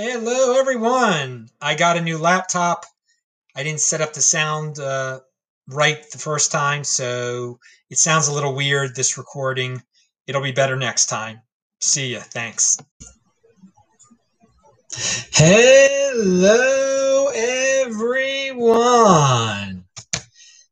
Hello, 0.00 0.56
everyone. 0.56 1.48
I 1.60 1.74
got 1.74 1.96
a 1.96 2.00
new 2.00 2.18
laptop. 2.18 2.86
I 3.56 3.64
didn't 3.64 3.80
set 3.80 4.00
up 4.00 4.12
the 4.12 4.20
sound 4.20 4.78
uh, 4.78 5.18
right 5.66 6.08
the 6.12 6.18
first 6.18 6.52
time, 6.52 6.84
so 6.84 7.58
it 7.90 7.98
sounds 7.98 8.28
a 8.28 8.32
little 8.32 8.54
weird, 8.54 8.94
this 8.94 9.18
recording. 9.18 9.82
It'll 10.28 10.40
be 10.40 10.52
better 10.52 10.76
next 10.76 11.06
time. 11.06 11.40
See 11.80 12.12
ya. 12.12 12.20
Thanks. 12.20 12.78
Hello, 15.32 17.32
everyone. 17.84 19.77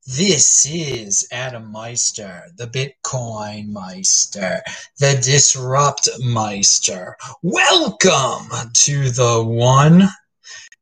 This 0.09 0.65
is 0.71 1.27
Adam 1.33 1.73
Meister, 1.73 2.45
the 2.55 2.69
Bitcoin 2.69 3.71
Meister, 3.71 4.63
the 5.01 5.21
Disrupt 5.21 6.09
Meister. 6.21 7.17
Welcome 7.43 8.71
to 8.73 9.11
the 9.11 9.43
One 9.45 10.05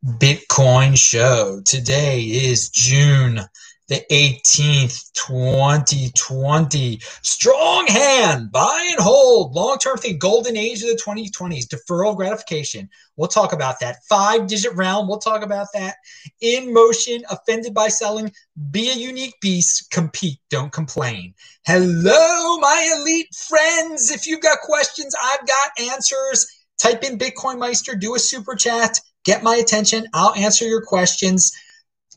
Bitcoin 0.05 0.99
Show. 0.99 1.63
Today 1.65 2.21
is 2.21 2.69
June 2.69 3.41
the 3.89 4.03
18th, 4.11 5.13
2020. 5.13 6.99
Strong 7.23 7.87
hand, 7.87 8.51
buy 8.51 8.89
and 8.91 9.01
hold, 9.01 9.53
long 9.53 9.77
term 9.79 9.99
thing, 9.99 10.19
golden 10.19 10.57
age 10.57 10.83
of 10.83 10.89
the 10.89 11.03
2020s, 11.05 11.67
deferral 11.67 12.17
gratification. 12.17 12.89
We'll 13.17 13.29
talk 13.29 13.53
about 13.53 13.81
that. 13.81 14.05
Five 14.09 14.47
digit 14.47 14.75
round, 14.75 15.07
we'll 15.09 15.19
talk 15.19 15.43
about 15.43 15.69
that. 15.75 15.97
In 16.41 16.73
motion, 16.73 17.25
offended 17.31 17.75
by 17.75 17.89
selling, 17.89 18.33
be 18.71 18.91
a 18.91 18.95
unique 18.95 19.35
beast, 19.43 19.91
compete, 19.91 20.41
don't 20.49 20.73
complain. 20.73 21.35
Hello, 21.67 22.59
my 22.59 22.97
elite 22.99 23.35
friends. 23.35 24.11
If 24.11 24.27
you've 24.27 24.43
got 24.43 24.61
questions, 24.61 25.15
I've 25.23 25.47
got 25.47 25.93
answers. 25.93 26.47
Type 26.79 27.05
in 27.05 27.19
Bitcoin 27.19 27.59
Meister, 27.59 27.95
do 27.95 28.15
a 28.15 28.19
super 28.19 28.55
chat, 28.55 28.99
get 29.25 29.43
my 29.43 29.57
attention. 29.57 30.07
I'll 30.13 30.35
answer 30.35 30.67
your 30.67 30.83
questions. 30.83 31.53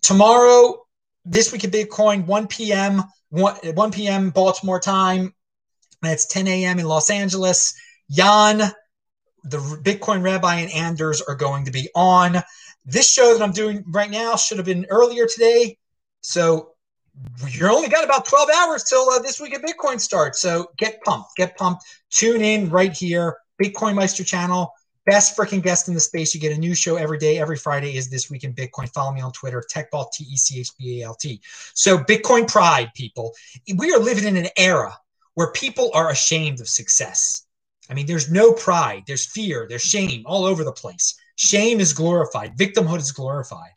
Tomorrow, 0.02 0.87
this 1.28 1.52
week 1.52 1.64
at 1.64 1.72
Bitcoin, 1.72 2.26
1 2.26 2.48
p.m. 2.48 3.04
1, 3.30 3.56
1 3.74 3.92
p.m. 3.92 4.30
Baltimore 4.30 4.80
time. 4.80 5.34
That's 6.02 6.26
10 6.28 6.48
a.m. 6.48 6.80
in 6.80 6.86
Los 6.86 7.10
Angeles. 7.10 7.74
Jan, 8.10 8.72
the 9.44 9.58
Bitcoin 9.84 10.24
Rabbi, 10.24 10.56
and 10.56 10.72
Anders 10.72 11.22
are 11.22 11.36
going 11.36 11.66
to 11.66 11.72
be 11.72 11.90
on. 11.96 12.38
This 12.86 13.12
show 13.12 13.34
that 13.34 13.44
I'm 13.44 13.52
doing 13.52 13.84
right 13.90 14.10
now 14.10 14.36
should 14.36 14.58
have 14.58 14.66
been 14.66 14.86
earlier 14.90 15.28
today. 15.28 15.78
So 16.22 16.72
you're 17.50 17.72
only 17.72 17.90
got 17.90 18.06
about 18.06 18.26
12 18.26 18.50
hours 18.56 18.84
till 18.84 19.10
uh, 19.10 19.20
this 19.20 19.42
week 19.42 19.54
at 19.54 19.62
Bitcoin 19.62 20.00
starts. 20.00 20.40
So 20.40 20.68
get 20.78 21.02
pumped, 21.04 21.30
get 21.36 21.58
pumped. 21.58 21.84
Tune 22.12 22.42
in 22.42 22.70
right 22.70 22.94
here, 22.94 23.38
Bitcoin 23.62 23.96
Meister 23.96 24.24
channel 24.24 24.72
best 25.08 25.38
freaking 25.38 25.64
guest 25.64 25.88
in 25.88 25.94
the 25.94 26.00
space. 26.00 26.36
You 26.36 26.42
get 26.42 26.56
a 26.56 26.60
new 26.60 26.76
show 26.76 26.98
every 26.98 27.18
day. 27.18 27.40
Every 27.40 27.58
Friday 27.58 27.96
is 27.96 28.10
This 28.10 28.30
Week 28.30 28.44
in 28.44 28.54
Bitcoin. 28.54 28.94
Follow 28.94 29.14
me 29.14 29.22
on 29.22 29.32
Twitter, 29.32 29.64
TechBalt, 29.74 30.12
T 30.12 30.26
E 30.26 30.38
C 30.38 30.60
H 30.60 30.70
B 30.78 31.02
A 31.02 31.06
L 31.08 31.16
T. 31.16 31.42
So, 31.74 31.98
Bitcoin 31.98 32.48
pride, 32.48 32.92
people. 32.94 33.34
We 33.76 33.92
are 33.94 34.00
living 34.00 34.26
in 34.26 34.38
an 34.38 34.50
era 34.58 34.96
where 35.34 35.52
people 35.54 35.90
are 35.94 36.12
ashamed 36.12 36.60
of 36.60 36.68
success. 36.68 37.46
I 37.90 37.94
mean, 37.94 38.06
there's 38.06 38.30
no 38.30 38.52
pride, 38.52 39.04
there's 39.08 39.26
fear, 39.26 39.66
there's 39.68 39.82
shame 39.82 40.24
all 40.26 40.44
over 40.44 40.64
the 40.64 40.74
place. 40.74 41.16
Shame 41.38 41.80
is 41.80 41.94
glorified, 41.94 42.58
victimhood 42.58 43.00
is 43.00 43.14
glorified. 43.14 43.72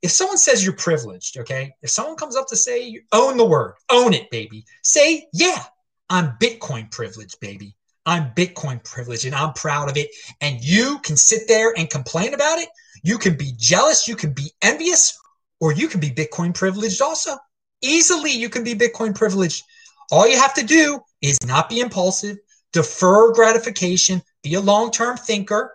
If 0.00 0.10
someone 0.10 0.38
says 0.38 0.64
you're 0.64 0.74
privileged, 0.74 1.36
okay, 1.38 1.74
if 1.82 1.90
someone 1.90 2.16
comes 2.16 2.36
up 2.36 2.46
to 2.48 2.56
say, 2.56 2.98
own 3.12 3.36
the 3.36 3.44
word, 3.44 3.74
own 3.90 4.14
it, 4.14 4.30
baby, 4.30 4.64
say, 4.82 5.26
yeah, 5.34 5.64
I'm 6.08 6.36
Bitcoin 6.40 6.90
privileged, 6.90 7.40
baby. 7.40 7.75
I'm 8.06 8.30
Bitcoin 8.34 8.82
privileged 8.84 9.26
and 9.26 9.34
I'm 9.34 9.52
proud 9.52 9.90
of 9.90 9.96
it. 9.96 10.08
And 10.40 10.62
you 10.62 11.00
can 11.00 11.16
sit 11.16 11.48
there 11.48 11.74
and 11.76 11.90
complain 11.90 12.34
about 12.34 12.60
it. 12.60 12.68
You 13.02 13.18
can 13.18 13.36
be 13.36 13.52
jealous, 13.58 14.08
you 14.08 14.14
can 14.16 14.32
be 14.32 14.52
envious, 14.62 15.18
or 15.60 15.72
you 15.72 15.88
can 15.88 16.00
be 16.00 16.10
Bitcoin 16.10 16.54
privileged 16.54 17.02
also. 17.02 17.36
Easily, 17.82 18.30
you 18.30 18.48
can 18.48 18.64
be 18.64 18.74
Bitcoin 18.74 19.14
privileged. 19.14 19.64
All 20.12 20.26
you 20.26 20.38
have 20.38 20.54
to 20.54 20.64
do 20.64 21.00
is 21.20 21.38
not 21.44 21.68
be 21.68 21.80
impulsive, 21.80 22.38
defer 22.72 23.32
gratification, 23.32 24.22
be 24.42 24.54
a 24.54 24.60
long 24.60 24.92
term 24.92 25.16
thinker. 25.16 25.74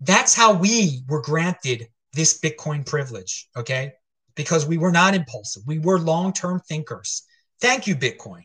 That's 0.00 0.34
how 0.34 0.54
we 0.54 1.02
were 1.08 1.22
granted 1.22 1.88
this 2.12 2.38
Bitcoin 2.40 2.86
privilege, 2.86 3.48
okay? 3.56 3.92
Because 4.36 4.64
we 4.64 4.78
were 4.78 4.92
not 4.92 5.14
impulsive, 5.14 5.64
we 5.66 5.80
were 5.80 5.98
long 5.98 6.32
term 6.32 6.60
thinkers. 6.60 7.24
Thank 7.60 7.88
you, 7.88 7.96
Bitcoin, 7.96 8.44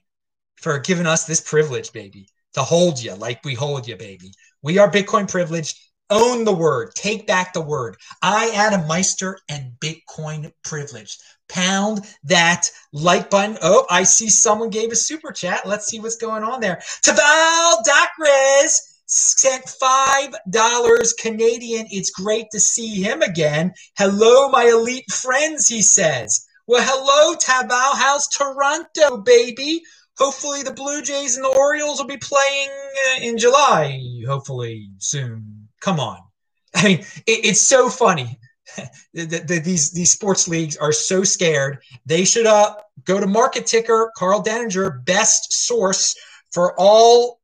for 0.55 0.79
giving 0.79 1.05
us 1.05 1.25
this 1.25 1.41
privilege, 1.41 1.93
baby 1.93 2.27
to 2.53 2.63
hold 2.63 3.01
you 3.01 3.15
like 3.15 3.43
we 3.43 3.53
hold 3.53 3.87
you, 3.87 3.95
baby. 3.97 4.31
We 4.61 4.77
are 4.77 4.91
Bitcoin 4.91 5.29
privileged. 5.29 5.77
Own 6.09 6.43
the 6.43 6.53
word. 6.53 6.91
Take 6.95 7.25
back 7.25 7.53
the 7.53 7.61
word. 7.61 7.95
I, 8.21 8.51
Adam 8.53 8.87
Meister, 8.87 9.39
and 9.49 9.71
Bitcoin 9.79 10.51
privileged. 10.63 11.19
Pound 11.49 12.01
that 12.25 12.69
like 12.91 13.29
button. 13.29 13.57
Oh, 13.61 13.85
I 13.89 14.03
see 14.03 14.29
someone 14.29 14.69
gave 14.69 14.91
a 14.91 14.95
super 14.95 15.31
chat. 15.31 15.65
Let's 15.65 15.87
see 15.87 15.99
what's 15.99 16.17
going 16.17 16.43
on 16.43 16.59
there. 16.59 16.81
Taval 17.03 17.83
Dacres 17.83 18.79
sent 19.05 19.67
five 19.69 20.35
dollars 20.49 21.13
Canadian. 21.13 21.87
It's 21.89 22.11
great 22.11 22.47
to 22.51 22.59
see 22.59 23.01
him 23.01 23.21
again. 23.21 23.73
Hello, 23.97 24.49
my 24.49 24.65
elite 24.65 25.11
friends, 25.11 25.67
he 25.67 25.81
says. 25.81 26.45
Well, 26.67 26.83
hello, 26.85 27.35
Tabal. 27.35 27.95
How's 27.95 28.27
Toronto, 28.27 29.17
baby? 29.17 29.81
Hopefully 30.17 30.61
the 30.61 30.73
Blue 30.73 31.01
Jays 31.01 31.35
and 31.35 31.45
the 31.45 31.57
Orioles 31.57 31.99
will 31.99 32.07
be 32.07 32.17
playing 32.17 32.69
uh, 32.69 33.21
in 33.21 33.37
July, 33.37 33.99
hopefully 34.27 34.89
soon. 34.99 35.67
Come 35.81 35.99
on. 35.99 36.19
I 36.75 36.83
mean, 36.83 36.99
it, 36.99 37.45
it's 37.45 37.61
so 37.61 37.89
funny. 37.89 38.39
the, 39.13 39.43
the, 39.45 39.59
these 39.59 39.91
these 39.91 40.11
sports 40.11 40.47
leagues 40.47 40.77
are 40.77 40.91
so 40.91 41.23
scared. 41.23 41.79
They 42.05 42.25
should 42.25 42.45
uh, 42.45 42.75
go 43.05 43.19
to 43.19 43.27
Market 43.27 43.65
Ticker, 43.65 44.11
Karl 44.15 44.43
Denninger, 44.43 45.03
best 45.05 45.51
source 45.51 46.15
for 46.51 46.79
all 46.79 47.41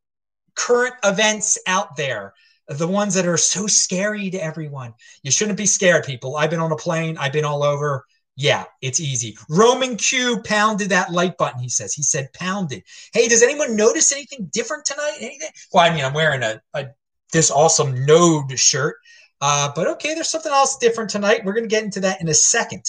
current 0.56 0.96
events 1.03 1.57
out 1.68 1.96
there. 1.96 2.34
The 2.68 2.88
ones 2.88 3.16
that 3.16 3.25
are 3.25 3.38
so 3.38 3.66
scary 3.66 4.30
to 4.30 4.38
everyone. 4.38 4.94
You 5.24 5.31
shouldn't 5.31 5.57
be 5.57 5.66
scared, 5.66 6.03
people. 6.03 6.38
I've 6.38 6.51
been 6.51 6.59
on 6.59 6.72
a 6.72 6.75
plane. 6.75 7.18
I've 7.18 7.34
been 7.34 7.46
all 7.46 7.63
over. 7.63 8.06
Yeah, 8.39 8.63
it's 8.81 9.01
easy. 9.01 9.38
Roman 9.50 9.97
Q 9.97 10.41
pounded 10.45 10.91
that 10.91 11.11
like 11.11 11.38
button, 11.38 11.59
he 11.59 11.67
says. 11.67 11.94
He 11.94 12.03
said 12.03 12.31
pounded. 12.31 12.83
Hey, 13.11 13.27
does 13.27 13.44
anyone 13.44 13.75
notice 13.75 14.13
anything 14.13 14.50
different 14.53 14.85
tonight? 14.85 15.17
Anything? 15.19 15.50
Well, 15.73 15.83
I 15.83 15.94
mean, 15.94 16.05
I'm 16.05 16.13
wearing 16.13 16.41
a, 16.41 16.61
a 16.73 16.85
this 17.33 17.51
awesome 17.51 18.05
node 18.05 18.57
shirt. 18.57 18.95
Uh, 19.41 19.73
but 19.75 19.88
okay, 19.88 20.13
there's 20.13 20.29
something 20.29 20.53
else 20.53 20.77
different 20.77 21.09
tonight. 21.09 21.44
We're 21.44 21.51
to 21.59 21.67
get 21.67 21.83
into 21.83 22.00
that 22.00 22.22
in 22.22 22.29
a 22.29 22.33
second. 22.33 22.85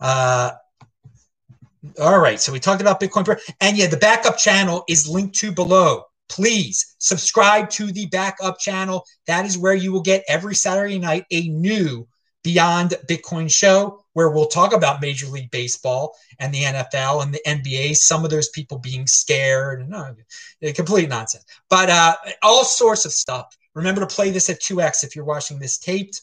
Uh, 0.00 0.52
all 2.00 2.20
right, 2.20 2.38
so 2.38 2.52
we 2.52 2.60
talked 2.60 2.80
about 2.80 3.00
Bitcoin. 3.00 3.40
And 3.60 3.76
yeah, 3.76 3.88
the 3.88 3.96
backup 3.96 4.38
channel 4.38 4.84
is 4.88 5.08
linked 5.08 5.34
to 5.40 5.50
below. 5.50 6.04
Please 6.28 6.94
subscribe 6.98 7.70
to 7.70 7.90
the 7.90 8.06
backup 8.06 8.60
channel. 8.60 9.04
That 9.26 9.46
is 9.46 9.58
where 9.58 9.74
you 9.74 9.90
will 9.90 10.02
get 10.02 10.22
every 10.28 10.54
Saturday 10.54 11.00
night 11.00 11.24
a 11.32 11.48
new 11.48 12.06
Beyond 12.44 12.94
Bitcoin 13.08 13.50
show 13.50 14.04
where 14.16 14.30
we'll 14.30 14.46
talk 14.46 14.72
about 14.72 15.02
Major 15.02 15.26
League 15.26 15.50
Baseball 15.50 16.16
and 16.38 16.52
the 16.52 16.62
NFL 16.62 17.22
and 17.22 17.34
the 17.34 17.40
NBA, 17.46 17.96
some 17.96 18.24
of 18.24 18.30
those 18.30 18.48
people 18.48 18.78
being 18.78 19.06
scared 19.06 19.82
and 19.82 19.94
uh, 19.94 20.14
complete 20.74 21.10
nonsense. 21.10 21.44
But 21.68 21.90
uh, 21.90 22.16
all 22.42 22.64
sorts 22.64 23.04
of 23.04 23.12
stuff. 23.12 23.54
Remember 23.74 24.00
to 24.00 24.06
play 24.06 24.30
this 24.30 24.48
at 24.48 24.62
2x 24.62 25.04
if 25.04 25.14
you're 25.14 25.26
watching 25.26 25.58
this 25.58 25.76
taped. 25.76 26.22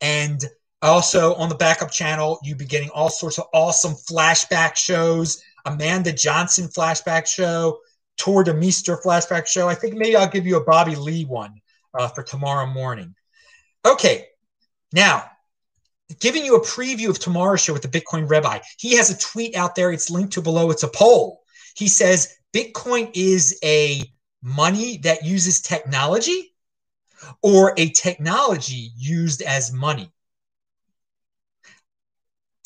And 0.00 0.44
also 0.82 1.34
on 1.34 1.48
the 1.48 1.56
backup 1.56 1.90
channel, 1.90 2.38
you'll 2.44 2.58
be 2.58 2.64
getting 2.64 2.90
all 2.90 3.10
sorts 3.10 3.40
of 3.40 3.46
awesome 3.52 3.94
flashback 3.94 4.76
shows. 4.76 5.42
Amanda 5.64 6.12
Johnson 6.12 6.68
flashback 6.68 7.26
show, 7.26 7.80
Tuur 8.20 8.44
Demeester 8.44 9.02
flashback 9.02 9.48
show. 9.48 9.68
I 9.68 9.74
think 9.74 9.94
maybe 9.94 10.14
I'll 10.14 10.30
give 10.30 10.46
you 10.46 10.58
a 10.58 10.64
Bobby 10.64 10.94
Lee 10.94 11.24
one 11.24 11.60
uh, 11.92 12.06
for 12.06 12.22
tomorrow 12.22 12.66
morning. 12.66 13.16
Okay, 13.84 14.28
now, 14.92 15.28
giving 16.20 16.44
you 16.44 16.56
a 16.56 16.64
preview 16.64 17.08
of 17.08 17.18
tomorrow's 17.18 17.60
show 17.60 17.72
with 17.72 17.82
the 17.82 17.88
Bitcoin 17.88 18.28
Rabbi, 18.28 18.58
he 18.78 18.96
has 18.96 19.10
a 19.10 19.18
tweet 19.18 19.56
out 19.56 19.74
there. 19.74 19.92
It's 19.92 20.10
linked 20.10 20.32
to 20.34 20.42
below. 20.42 20.70
It's 20.70 20.82
a 20.82 20.88
poll. 20.88 21.42
He 21.74 21.88
says 21.88 22.36
Bitcoin 22.52 23.10
is 23.14 23.58
a 23.64 24.02
money 24.42 24.98
that 24.98 25.24
uses 25.24 25.60
technology 25.60 26.54
or 27.42 27.74
a 27.76 27.90
technology 27.90 28.90
used 28.96 29.42
as 29.42 29.72
money. 29.72 30.10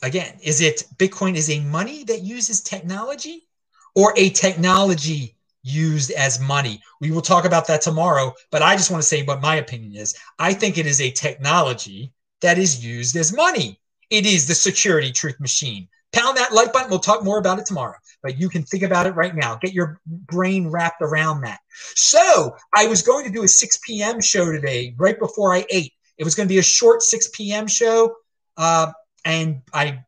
Again, 0.03 0.39
is 0.43 0.61
it 0.61 0.85
Bitcoin 0.97 1.37
is 1.37 1.51
a 1.51 1.61
money 1.61 2.05
that 2.05 2.23
uses 2.23 2.63
technology 2.63 3.47
or 3.95 4.13
a 4.17 4.31
technology 4.31 5.37
used 5.63 6.13
as 6.13 6.39
money. 6.39 6.81
We 7.01 7.11
will 7.11 7.23
talk 7.23 7.45
about 7.45 7.67
that 7.67 7.83
tomorrow, 7.83 8.33
but 8.53 8.63
I 8.63 8.77
just 8.77 8.91
want 8.91 9.03
to 9.03 9.09
say 9.09 9.25
what 9.25 9.41
my 9.41 9.57
opinion 9.57 9.97
is. 9.97 10.15
I 10.39 10.55
think 10.55 10.79
it 10.79 10.87
is 10.87 11.01
a 11.01 11.11
technology 11.11 12.13
that 12.43 12.59
is 12.59 12.85
used 12.85 13.17
as 13.17 13.33
money. 13.35 13.81
It 14.11 14.27
is 14.27 14.47
the 14.47 14.55
security 14.55 15.13
truth 15.13 15.41
machine. 15.41 15.89
Pound 16.13 16.37
that 16.37 16.53
like 16.53 16.73
button. 16.73 16.91
We'll 16.91 17.01
talk 17.01 17.25
more 17.25 17.39
about 17.39 17.59
it 17.59 17.67
tomorrow. 17.67 17.97
but 18.23 18.39
you 18.39 18.49
can 18.49 18.63
think 18.63 18.83
about 18.83 19.07
it 19.07 19.11
right 19.11 19.35
now. 19.35 19.57
Get 19.57 19.73
your 19.73 20.01
brain 20.07 20.69
wrapped 20.69 21.03
around 21.03 21.43
that. 21.43 21.61
So 21.95 22.57
I 22.75 22.87
was 22.87 23.03
going 23.03 23.25
to 23.27 23.31
do 23.31 23.43
a 23.43 23.49
6 23.49 23.79
p.m. 23.85 24.21
show 24.21 24.51
today, 24.51 24.95
right 24.97 25.19
before 25.19 25.55
I 25.55 25.67
ate. 25.71 25.93
It 26.19 26.25
was 26.25 26.35
going 26.35 26.49
to 26.49 26.53
be 26.53 26.59
a 26.59 26.63
short 26.63 27.03
6 27.03 27.29
p.m. 27.35 27.67
show, 27.67 28.15
uh, 28.57 28.93
and 29.25 29.61
I 29.75 30.05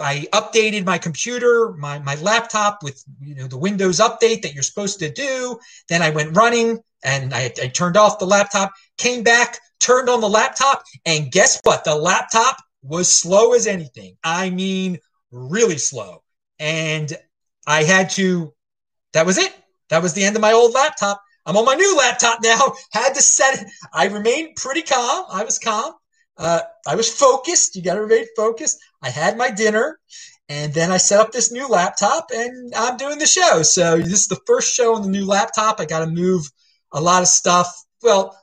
I 0.00 0.26
updated 0.32 0.84
my 0.84 0.98
computer, 0.98 1.72
my, 1.78 1.98
my 2.00 2.16
laptop 2.16 2.82
with 2.82 3.02
you 3.20 3.34
know 3.34 3.46
the 3.46 3.58
Windows 3.58 4.00
update 4.00 4.42
that 4.42 4.54
you're 4.54 4.62
supposed 4.62 4.98
to 5.00 5.10
do. 5.10 5.58
Then 5.88 6.02
I 6.02 6.10
went 6.10 6.36
running 6.36 6.80
and 7.04 7.34
I, 7.34 7.52
I 7.62 7.68
turned 7.68 7.96
off 7.96 8.18
the 8.18 8.26
laptop, 8.26 8.72
came 8.98 9.22
back, 9.22 9.58
turned 9.84 10.08
on 10.08 10.20
the 10.20 10.28
laptop, 10.28 10.82
and 11.04 11.30
guess 11.30 11.60
what? 11.64 11.84
The 11.84 11.94
laptop 11.94 12.56
was 12.82 13.14
slow 13.14 13.52
as 13.52 13.66
anything. 13.66 14.16
I 14.24 14.50
mean, 14.50 14.98
really 15.30 15.78
slow. 15.78 16.22
And 16.58 17.12
I 17.66 17.82
had 17.82 18.10
to, 18.10 18.52
that 19.12 19.26
was 19.26 19.38
it. 19.38 19.52
That 19.90 20.02
was 20.02 20.14
the 20.14 20.24
end 20.24 20.36
of 20.36 20.42
my 20.42 20.52
old 20.52 20.72
laptop. 20.74 21.22
I'm 21.46 21.56
on 21.56 21.64
my 21.64 21.74
new 21.74 21.96
laptop 21.96 22.40
now. 22.42 22.72
Had 22.92 23.14
to 23.14 23.20
set 23.20 23.60
it. 23.60 23.66
I 23.92 24.06
remained 24.06 24.56
pretty 24.56 24.80
calm. 24.80 25.26
I 25.30 25.44
was 25.44 25.58
calm. 25.58 25.92
Uh, 26.38 26.60
I 26.86 26.94
was 26.94 27.12
focused. 27.12 27.76
You 27.76 27.82
got 27.82 27.94
to 27.94 28.00
remain 28.00 28.24
focused. 28.34 28.78
I 29.02 29.10
had 29.10 29.36
my 29.36 29.50
dinner, 29.50 30.00
and 30.48 30.72
then 30.72 30.90
I 30.90 30.96
set 30.96 31.20
up 31.20 31.32
this 31.32 31.52
new 31.52 31.68
laptop, 31.68 32.28
and 32.34 32.74
I'm 32.74 32.96
doing 32.96 33.18
the 33.18 33.26
show. 33.26 33.62
So 33.62 33.98
this 33.98 34.22
is 34.22 34.26
the 34.26 34.40
first 34.46 34.74
show 34.74 34.94
on 34.94 35.02
the 35.02 35.10
new 35.10 35.26
laptop. 35.26 35.80
I 35.80 35.84
got 35.84 36.00
to 36.00 36.06
move 36.06 36.50
a 36.92 37.00
lot 37.00 37.22
of 37.22 37.28
stuff. 37.28 37.70
Well, 38.02 38.36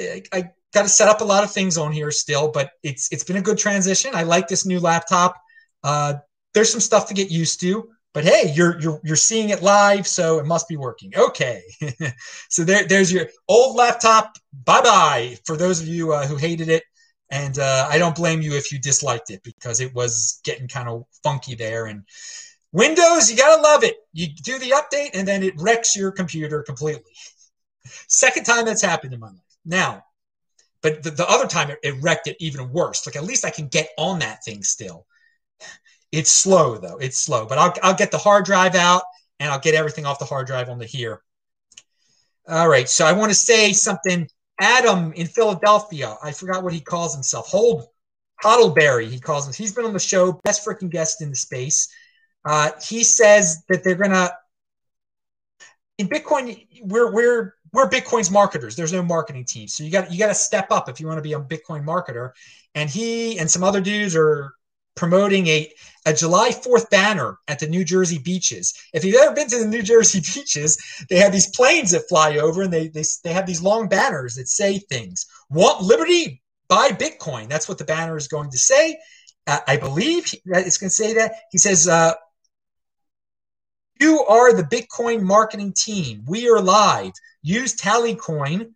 I, 0.00 0.50
got 0.74 0.82
to 0.82 0.88
set 0.88 1.08
up 1.08 1.20
a 1.20 1.24
lot 1.24 1.44
of 1.44 1.52
things 1.52 1.78
on 1.78 1.92
here 1.92 2.10
still, 2.10 2.50
but 2.50 2.72
it's 2.82 3.10
it's 3.12 3.24
been 3.24 3.36
a 3.36 3.42
good 3.42 3.56
transition. 3.56 4.10
I 4.14 4.24
like 4.24 4.48
this 4.48 4.66
new 4.66 4.80
laptop. 4.80 5.36
Uh, 5.84 6.14
there's 6.52 6.70
some 6.70 6.80
stuff 6.80 7.06
to 7.08 7.14
get 7.14 7.30
used 7.30 7.60
to, 7.60 7.88
but 8.12 8.24
hey, 8.24 8.52
you're 8.54 8.80
you're 8.80 9.00
you're 9.04 9.16
seeing 9.16 9.50
it 9.50 9.62
live, 9.62 10.06
so 10.06 10.38
it 10.38 10.46
must 10.46 10.68
be 10.68 10.76
working. 10.76 11.12
Okay, 11.16 11.62
so 12.50 12.64
there 12.64 12.84
there's 12.86 13.12
your 13.12 13.28
old 13.48 13.76
laptop. 13.76 14.36
Bye 14.64 14.82
bye 14.82 15.38
for 15.44 15.56
those 15.56 15.80
of 15.80 15.86
you 15.86 16.12
uh, 16.12 16.26
who 16.26 16.36
hated 16.36 16.68
it, 16.68 16.82
and 17.30 17.58
uh, 17.58 17.86
I 17.88 17.98
don't 17.98 18.16
blame 18.16 18.42
you 18.42 18.56
if 18.56 18.72
you 18.72 18.80
disliked 18.80 19.30
it 19.30 19.42
because 19.44 19.80
it 19.80 19.94
was 19.94 20.40
getting 20.44 20.68
kind 20.68 20.88
of 20.88 21.04
funky 21.22 21.54
there. 21.54 21.86
And 21.86 22.02
Windows, 22.72 23.30
you 23.30 23.36
gotta 23.36 23.62
love 23.62 23.84
it. 23.84 23.96
You 24.12 24.26
do 24.28 24.58
the 24.58 24.70
update, 24.70 25.10
and 25.14 25.26
then 25.26 25.44
it 25.44 25.54
wrecks 25.56 25.94
your 25.94 26.10
computer 26.10 26.62
completely. 26.62 27.12
Second 28.08 28.44
time 28.44 28.64
that's 28.64 28.82
happened 28.82 29.14
in 29.14 29.20
my 29.20 29.28
life. 29.28 29.43
Now, 29.64 30.04
but 30.82 31.02
the, 31.02 31.10
the 31.10 31.28
other 31.28 31.46
time 31.46 31.70
it, 31.70 31.78
it 31.82 31.94
wrecked 32.02 32.26
it 32.26 32.36
even 32.40 32.70
worse. 32.70 33.06
Like 33.06 33.16
at 33.16 33.24
least 33.24 33.44
I 33.44 33.50
can 33.50 33.68
get 33.68 33.88
on 33.96 34.18
that 34.20 34.44
thing 34.44 34.62
still. 34.62 35.06
It's 36.12 36.30
slow 36.30 36.76
though. 36.76 36.98
It's 36.98 37.18
slow, 37.18 37.46
but 37.46 37.58
I'll, 37.58 37.74
I'll 37.82 37.94
get 37.94 38.10
the 38.10 38.18
hard 38.18 38.44
drive 38.44 38.74
out 38.74 39.02
and 39.40 39.50
I'll 39.50 39.58
get 39.58 39.74
everything 39.74 40.06
off 40.06 40.18
the 40.18 40.24
hard 40.24 40.46
drive 40.46 40.68
onto 40.68 40.86
here. 40.86 41.22
All 42.48 42.68
right. 42.68 42.88
So 42.88 43.06
I 43.06 43.12
want 43.12 43.30
to 43.30 43.34
say 43.34 43.72
something. 43.72 44.28
Adam 44.60 45.12
in 45.14 45.26
Philadelphia. 45.26 46.16
I 46.22 46.30
forgot 46.30 46.62
what 46.62 46.72
he 46.72 46.80
calls 46.80 47.14
himself. 47.14 47.48
Hold 47.48 47.86
Hoddleberry. 48.42 49.08
He 49.08 49.18
calls 49.18 49.46
him. 49.46 49.52
He's 49.52 49.74
been 49.74 49.84
on 49.84 49.92
the 49.92 49.98
show. 49.98 50.40
Best 50.44 50.64
freaking 50.64 50.90
guest 50.90 51.22
in 51.22 51.30
the 51.30 51.36
space. 51.36 51.88
Uh, 52.44 52.70
he 52.82 53.02
says 53.02 53.64
that 53.68 53.82
they're 53.82 53.94
gonna 53.94 54.30
in 55.98 56.08
Bitcoin. 56.08 56.66
We're 56.82 57.12
we're 57.12 57.54
we're 57.74 57.90
Bitcoin's 57.90 58.30
marketers. 58.30 58.76
There's 58.76 58.92
no 58.92 59.02
marketing 59.02 59.44
team, 59.44 59.66
so 59.66 59.82
you 59.82 59.90
got 59.90 60.10
you 60.10 60.18
got 60.18 60.28
to 60.28 60.34
step 60.34 60.70
up 60.70 60.88
if 60.88 61.00
you 61.00 61.06
want 61.08 61.18
to 61.18 61.22
be 61.22 61.32
a 61.32 61.40
Bitcoin 61.40 61.84
marketer. 61.84 62.30
And 62.74 62.88
he 62.88 63.38
and 63.38 63.50
some 63.50 63.64
other 63.64 63.80
dudes 63.80 64.16
are 64.16 64.52
promoting 64.94 65.48
a 65.48 65.70
a 66.06 66.14
July 66.14 66.50
4th 66.50 66.88
banner 66.90 67.38
at 67.48 67.58
the 67.58 67.66
New 67.66 67.84
Jersey 67.84 68.18
beaches. 68.18 68.74
If 68.92 69.04
you've 69.04 69.16
ever 69.16 69.34
been 69.34 69.48
to 69.48 69.58
the 69.58 69.66
New 69.66 69.82
Jersey 69.82 70.20
beaches, 70.34 70.78
they 71.10 71.16
have 71.16 71.32
these 71.32 71.48
planes 71.48 71.90
that 71.90 72.08
fly 72.08 72.36
over 72.36 72.62
and 72.62 72.72
they, 72.72 72.88
they, 72.88 73.04
they 73.24 73.32
have 73.32 73.46
these 73.46 73.62
long 73.62 73.88
banners 73.88 74.36
that 74.36 74.48
say 74.48 74.78
things. 74.78 75.26
Want 75.50 75.82
liberty? 75.82 76.42
Buy 76.68 76.90
Bitcoin. 76.90 77.48
That's 77.48 77.68
what 77.68 77.78
the 77.78 77.84
banner 77.84 78.16
is 78.16 78.28
going 78.28 78.50
to 78.50 78.58
say. 78.58 78.98
Uh, 79.46 79.60
I 79.66 79.76
believe 79.76 80.32
it's 80.44 80.78
going 80.78 80.88
to 80.88 80.94
say 80.94 81.14
that. 81.14 81.32
He 81.50 81.58
says, 81.58 81.88
uh, 81.88 82.12
You 84.00 84.24
are 84.24 84.52
the 84.52 84.62
Bitcoin 84.62 85.22
marketing 85.22 85.72
team. 85.74 86.24
We 86.26 86.48
are 86.48 86.60
live. 86.60 87.12
Use 87.44 87.76
Tallycoin 87.76 88.72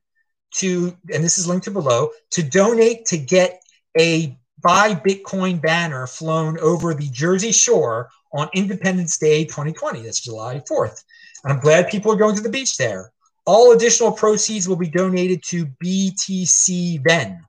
to, 0.56 0.96
and 1.12 1.24
this 1.24 1.38
is 1.38 1.48
linked 1.48 1.64
to 1.64 1.70
below, 1.70 2.10
to 2.32 2.42
donate 2.42 3.06
to 3.06 3.16
get 3.16 3.62
a 3.98 4.38
buy 4.62 4.94
Bitcoin 4.94 5.60
banner 5.60 6.06
flown 6.06 6.58
over 6.60 6.92
the 6.92 7.08
Jersey 7.08 7.50
Shore 7.50 8.10
on 8.32 8.50
Independence 8.54 9.16
Day 9.16 9.44
2020. 9.44 10.02
That's 10.02 10.20
July 10.20 10.60
4th. 10.70 11.02
And 11.44 11.52
I'm 11.52 11.60
glad 11.60 11.88
people 11.88 12.12
are 12.12 12.16
going 12.16 12.36
to 12.36 12.42
the 12.42 12.50
beach 12.50 12.76
there. 12.76 13.10
All 13.46 13.72
additional 13.72 14.12
proceeds 14.12 14.68
will 14.68 14.76
be 14.76 14.88
donated 14.88 15.42
to 15.44 15.66
BTC 15.82 17.02
Ben. 17.02 17.40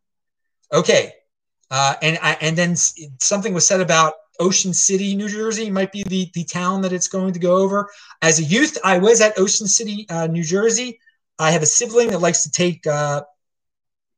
Okay. 0.71 1.13
Uh, 1.69 1.95
and 2.01 2.17
I, 2.21 2.37
and 2.39 2.57
then 2.57 2.75
something 2.75 3.53
was 3.53 3.67
said 3.67 3.81
about 3.81 4.13
Ocean 4.39 4.73
City, 4.73 5.15
New 5.15 5.27
Jersey 5.27 5.69
might 5.69 5.91
be 5.91 6.03
the, 6.03 6.31
the 6.33 6.45
town 6.45 6.81
that 6.81 6.93
it's 6.93 7.09
going 7.09 7.33
to 7.33 7.39
go 7.39 7.57
over. 7.57 7.89
As 8.21 8.39
a 8.39 8.43
youth, 8.43 8.77
I 8.83 8.97
was 8.97 9.19
at 9.19 9.37
Ocean 9.37 9.67
City, 9.67 10.07
uh, 10.09 10.27
New 10.27 10.43
Jersey. 10.43 10.99
I 11.39 11.51
have 11.51 11.63
a 11.63 11.65
sibling 11.65 12.09
that 12.09 12.19
likes 12.19 12.43
to 12.43 12.51
take 12.51 12.85
uh, 12.85 13.23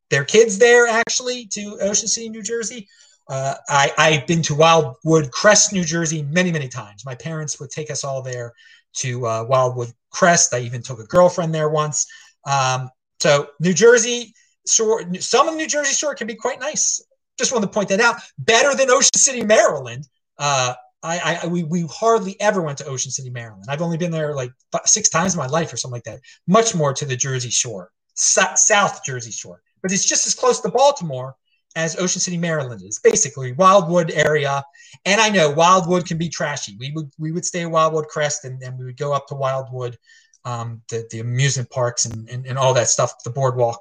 their 0.09 0.25
kids 0.25 0.57
there 0.57 0.88
actually 0.88 1.45
to 1.47 1.77
Ocean 1.81 2.07
City, 2.07 2.29
New 2.29 2.41
Jersey. 2.41 2.88
Uh, 3.29 3.56
I, 3.69 3.94
I've 3.97 4.27
been 4.27 4.41
to 4.44 4.56
Wildwood 4.56 5.31
Crest, 5.31 5.71
New 5.71 5.85
Jersey, 5.85 6.23
many, 6.23 6.51
many 6.51 6.68
times. 6.68 7.06
My 7.06 7.15
parents 7.15 7.59
would 7.59 7.69
take 7.69 7.91
us 7.91 8.03
all 8.03 8.21
there 8.21 8.53
to 8.95 9.25
uh, 9.25 9.45
Wildwood 9.47 9.94
Crest. 10.09 10.53
I 10.53 10.59
even 10.59 10.81
took 10.81 11.00
a 11.00 11.06
girlfriend 11.06 11.53
there 11.53 11.69
once. 11.69 12.07
Um, 12.45 12.89
so 13.21 13.50
New 13.59 13.74
Jersey 13.74 14.33
shore, 14.67 15.03
some 15.19 15.47
of 15.47 15.56
New 15.56 15.67
Jersey 15.67 15.94
shore 15.94 16.15
can 16.15 16.27
be 16.27 16.35
quite 16.35 16.59
nice. 16.59 17.01
Just 17.38 17.53
wanted 17.53 17.67
to 17.67 17.71
point 17.71 17.89
that 17.89 18.01
out. 18.01 18.15
Better 18.39 18.75
than 18.75 18.89
Ocean 18.89 19.15
City, 19.15 19.44
Maryland. 19.44 20.07
Uh, 20.38 20.74
I, 21.03 21.39
I 21.44 21.48
we, 21.48 21.63
we 21.63 21.88
hardly 21.89 22.39
ever 22.39 22.62
went 22.62 22.77
to 22.80 22.86
Ocean 22.86 23.12
City, 23.12 23.30
Maryland. 23.30 23.65
I've 23.68 23.81
only 23.81 23.98
been 23.98 24.12
there 24.12 24.36
like 24.36 24.51
six 24.86 25.09
times 25.09 25.33
in 25.33 25.39
my 25.39 25.48
life 25.48 25.74
or 25.74 25.77
something 25.77 25.95
like 25.95 26.03
that. 26.03 26.19
Much 26.48 26.75
more 26.75 26.94
to 26.94 27.06
the 27.06 27.15
Jersey 27.15 27.50
Shore, 27.50 27.92
South 28.13 29.03
Jersey 29.03 29.31
Shore 29.31 29.62
but 29.81 29.92
it's 29.92 30.06
just 30.06 30.27
as 30.27 30.36
close 30.36 30.59
to 30.62 30.69
Baltimore 30.69 31.36
as 31.75 31.95
Ocean 31.95 32.21
City, 32.21 32.38
Maryland 32.38 32.81
is. 32.83 33.00
Basically, 33.00 33.53
Wildwood 33.53 34.12
area. 34.12 34.63
And 35.06 35.21
I 35.21 35.30
know 35.30 35.50
Wildwood 35.50 36.06
can 36.06 36.18
be 36.18 36.30
trashy. 36.30 36.75
We 36.80 36.92
would 36.95 37.12
we 37.18 37.31
would 37.31 37.45
stay 37.45 37.62
at 37.62 37.71
Wildwood 37.71 38.07
Crest 38.07 38.45
and 38.45 38.59
then 38.62 38.77
we 38.77 38.86
would 38.86 38.98
go 38.98 39.13
up 39.13 39.27
to 39.27 39.36
Wildwood, 39.36 39.98
um, 40.45 40.81
the, 40.89 41.08
the 41.12 41.20
amusement 41.20 41.70
parks 41.70 42.05
and, 42.05 42.29
and, 42.29 42.46
and 42.46 42.58
all 42.58 42.74
that 42.74 42.89
stuff, 42.89 43.24
the 43.24 43.29
boardwalk. 43.29 43.79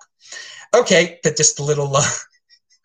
Okay, 0.74 1.18
but 1.22 1.36
just 1.36 1.58
a 1.58 1.64
little 1.64 1.96
uh, 1.96 2.04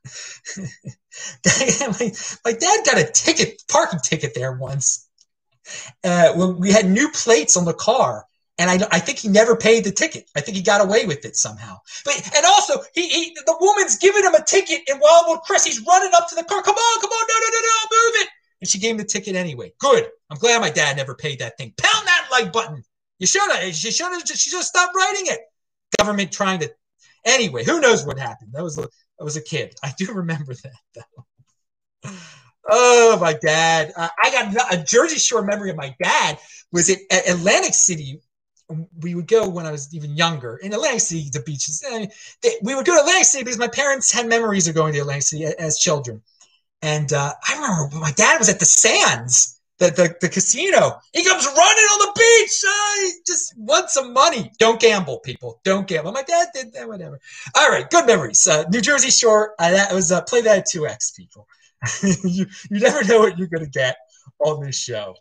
my, 1.46 2.12
my 2.44 2.52
dad 2.52 2.86
got 2.86 2.98
a 2.98 3.10
ticket, 3.12 3.64
parking 3.70 4.00
ticket 4.04 4.34
there 4.34 4.54
once. 4.54 5.08
Uh, 6.04 6.34
when 6.34 6.60
we 6.60 6.72
had 6.72 6.86
new 6.86 7.10
plates 7.10 7.58
on 7.58 7.66
the 7.66 7.74
car, 7.74 8.26
and 8.58 8.70
I, 8.70 8.88
I 8.92 9.00
think 9.00 9.20
he 9.20 9.28
never 9.28 9.56
paid 9.56 9.84
the 9.84 9.92
ticket. 9.92 10.30
I 10.36 10.42
think 10.42 10.56
he 10.56 10.64
got 10.64 10.86
away 10.86 11.06
with 11.06 11.26
it 11.26 11.36
somehow. 11.36 11.78
But 12.06 12.32
and 12.36 12.46
also 12.46 12.82
he, 12.94 13.10
he 13.10 13.38
the 13.46 13.58
woman's 13.60 13.98
giving 13.98 14.24
him 14.24 14.34
a 14.34 14.44
ticket 14.44 14.82
in 14.88 15.00
Wildwood 15.00 15.42
Crest. 15.42 15.68
He's 15.68 15.82
running 15.86 16.12
up 16.14 16.30
to 16.30 16.36
the 16.36 16.44
car. 16.44 16.62
Come 16.62 16.76
on, 16.76 17.02
come 17.02 17.10
on, 17.10 17.28
no, 17.28 17.36
no, 17.36 17.48
no, 17.52 17.60
no, 17.60 17.88
move 17.92 18.22
it. 18.22 18.30
And 18.62 18.70
she 18.70 18.80
gave 18.80 18.92
him 18.92 18.98
the 18.98 19.04
ticket 19.04 19.36
anyway. 19.36 19.74
Good. 19.80 20.08
I'm 20.30 20.38
glad 20.38 20.62
my 20.62 20.70
dad 20.70 20.96
never 20.96 21.16
paid 21.16 21.40
that 21.40 21.58
thing. 21.58 21.74
Pound 21.78 22.08
that 22.08 22.28
like 22.32 22.54
button. 22.54 22.84
You 23.20 23.28
should 23.28 23.52
have. 23.52 23.64
You 23.64 23.74
should 23.74 24.12
have. 24.12 24.28
She 24.28 24.56
have 24.56 24.64
stopped 24.64 24.96
writing 24.96 25.28
it. 25.28 25.40
Government 26.00 26.32
trying 26.32 26.60
to. 26.60 26.72
Anyway, 27.26 27.64
who 27.64 27.82
knows 27.82 28.06
what 28.06 28.20
happened? 28.20 28.52
That 28.54 28.64
was 28.64 28.78
that 29.18 29.26
was 29.26 29.38
a 29.38 29.42
kid. 29.42 29.76
I 29.84 29.94
do 29.98 30.12
remember 30.14 30.54
that 30.54 30.74
though. 30.94 32.12
Oh, 32.68 33.20
my 33.22 33.34
dad. 33.34 33.94
Uh, 33.96 34.10
I 34.24 34.32
got 34.32 34.74
a 34.74 34.84
Jersey 34.84 35.20
Shore 35.20 35.44
memory 35.44 35.70
of 35.70 35.76
my 35.76 35.96
dad 36.02 36.40
was 36.72 36.90
at 36.90 37.30
Atlantic 37.30 37.76
City 37.76 38.22
we 39.02 39.16
would 39.16 39.28
go 39.28 39.48
when 39.48 39.66
I 39.66 39.72
was 39.72 39.94
even 39.94 40.16
younger 40.16 40.58
in 40.58 40.74
Atlantic 40.74 41.02
City, 41.02 41.30
the 41.32 41.42
beaches. 41.42 41.84
Eh, 41.92 42.08
we 42.64 42.76
would 42.76 42.86
go 42.86 42.96
to 42.96 43.02
Atlantic 43.02 43.26
City 43.26 43.44
because 43.44 43.60
my 43.60 43.68
parents 43.68 44.12
had 44.12 44.28
memories 44.28 44.68
of 44.68 44.76
going 44.76 44.94
to 44.94 45.00
Atlantic 45.00 45.24
City 45.24 45.46
as 45.46 45.78
children. 45.78 46.22
And 46.82 47.12
uh, 47.14 47.34
I 47.48 47.56
remember 47.56 47.96
my 47.98 48.12
dad 48.12 48.38
was 48.40 48.50
at 48.50 48.60
the 48.60 48.66
Sands, 48.66 49.55
the, 49.78 49.88
the, 49.88 50.16
the 50.22 50.30
casino. 50.30 51.00
He 51.14 51.24
comes 51.24 51.46
running 51.46 51.58
on 51.58 52.00
the 52.00 52.14
beach. 52.16 52.64
Uh, 52.68 53.12
just 53.26 53.58
wants 53.58 53.94
some 53.94 54.14
money. 54.14 54.52
Don't 54.60 54.80
gamble, 54.80 55.20
people. 55.20 55.60
Don't 55.64 55.88
gamble. 55.88 56.12
My 56.12 56.24
dad 56.24 56.48
did 56.54 56.74
that, 56.74 56.88
whatever. 56.88 57.20
All 57.56 57.70
right, 57.70 57.90
good 57.90 58.06
memories. 58.06 58.48
Uh, 58.48 58.64
New 58.70 58.82
Jersey 58.82 59.10
Shore, 59.10 59.54
uh, 59.60 59.72
that 59.72 59.94
was 59.94 60.12
uh, 60.12 60.22
play 60.22 60.42
that 60.42 60.60
at 60.60 60.68
2X, 60.68 61.16
people. 61.16 61.48
you, 62.04 62.46
you 62.70 62.80
never 62.80 63.04
know 63.04 63.20
what 63.20 63.38
you're 63.38 63.48
going 63.48 63.66
to 63.66 63.70
get 63.70 63.98
on 64.40 64.64
this 64.64 64.78
show. 64.78 65.16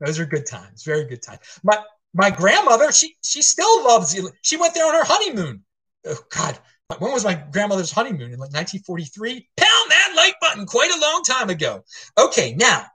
Those 0.00 0.18
are 0.18 0.26
good 0.26 0.46
times, 0.46 0.82
very 0.82 1.04
good 1.04 1.22
times. 1.22 1.40
My 1.62 1.78
my 2.14 2.30
grandmother, 2.30 2.90
she 2.92 3.16
she 3.22 3.40
still 3.40 3.84
loves 3.84 4.14
you. 4.14 4.30
She 4.42 4.56
went 4.56 4.74
there 4.74 4.86
on 4.86 4.94
her 4.94 5.04
honeymoon. 5.04 5.62
Oh 6.06 6.18
God, 6.30 6.58
when 6.98 7.12
was 7.12 7.24
my 7.24 7.34
grandmother's 7.52 7.92
honeymoon? 7.92 8.32
In 8.32 8.38
like 8.38 8.52
1943. 8.52 9.48
Pound 9.56 9.90
that 9.90 10.12
like 10.16 10.34
button 10.40 10.66
quite 10.66 10.90
a 10.90 11.00
long 11.00 11.22
time 11.22 11.50
ago. 11.50 11.84
Okay, 12.18 12.54
now, 12.54 12.86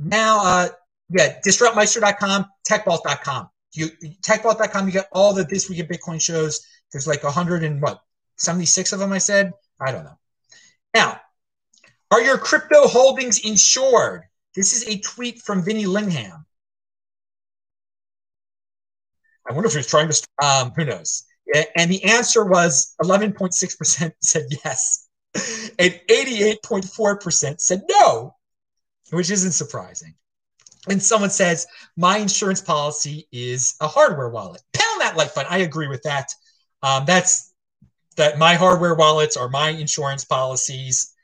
now, 0.00 0.40
uh, 0.42 0.68
Yeah, 1.10 1.38
disruptmeister.com, 1.44 2.46
techbalt.com. 2.68 3.48
You 3.72 3.88
techbalt.com, 4.22 4.86
you 4.86 4.92
get 4.92 5.08
all 5.12 5.32
the 5.34 5.44
this 5.44 5.68
week 5.68 5.78
in 5.78 5.86
Bitcoin 5.86 6.20
shows. 6.20 6.60
There's 6.92 7.06
like 7.06 7.22
100 7.22 7.62
and 7.62 7.80
what 7.80 8.00
76 8.36 8.92
of 8.92 8.98
them. 8.98 9.12
I 9.12 9.18
said 9.18 9.52
I 9.80 9.92
don't 9.92 10.04
know. 10.04 10.18
Now, 10.94 11.20
are 12.10 12.20
your 12.20 12.38
crypto 12.38 12.88
holdings 12.88 13.40
insured? 13.40 14.22
This 14.54 14.72
is 14.72 14.88
a 14.88 14.98
tweet 15.00 15.42
from 15.42 15.62
Vinny 15.64 15.84
Lingham. 15.84 16.44
I 19.48 19.52
wonder 19.52 19.68
if 19.68 19.74
he's 19.74 19.86
trying 19.86 20.08
to. 20.08 20.26
Um, 20.44 20.72
who 20.76 20.84
knows? 20.84 21.24
And 21.76 21.90
the 21.90 22.04
answer 22.04 22.44
was 22.44 22.94
11.6% 23.02 24.12
said 24.20 24.46
yes, 24.64 25.08
and 25.78 26.00
88.4% 26.08 27.60
said 27.60 27.82
no, 27.88 28.36
which 29.10 29.30
isn't 29.30 29.52
surprising. 29.52 30.14
And 30.88 31.02
someone 31.02 31.30
says, 31.30 31.66
My 31.96 32.18
insurance 32.18 32.60
policy 32.60 33.28
is 33.32 33.74
a 33.80 33.88
hardware 33.88 34.30
wallet. 34.30 34.62
Pound 34.72 35.00
that 35.00 35.16
like 35.16 35.34
button. 35.34 35.52
I 35.52 35.58
agree 35.58 35.88
with 35.88 36.02
that. 36.02 36.32
Um, 36.82 37.04
that's 37.06 37.52
that 38.16 38.38
my 38.38 38.54
hardware 38.54 38.94
wallets 38.94 39.36
are 39.36 39.48
my 39.48 39.70
insurance 39.70 40.24
policies. 40.24 41.14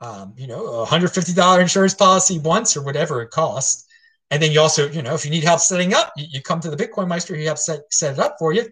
Um, 0.00 0.34
you 0.36 0.46
know, 0.46 0.82
a 0.82 0.86
$150 0.86 1.60
insurance 1.60 1.94
policy 1.94 2.38
once 2.38 2.76
or 2.76 2.82
whatever 2.82 3.22
it 3.22 3.30
costs. 3.30 3.86
And 4.30 4.42
then 4.42 4.52
you 4.52 4.60
also, 4.60 4.90
you 4.90 5.02
know, 5.02 5.14
if 5.14 5.24
you 5.24 5.30
need 5.30 5.44
help 5.44 5.60
setting 5.60 5.94
up, 5.94 6.12
you, 6.16 6.26
you 6.30 6.42
come 6.42 6.60
to 6.60 6.70
the 6.70 6.76
Bitcoin 6.76 7.08
Meister, 7.08 7.34
he 7.36 7.44
helps 7.44 7.66
set, 7.66 7.80
set 7.90 8.14
it 8.14 8.18
up 8.18 8.36
for 8.38 8.52
you 8.52 8.64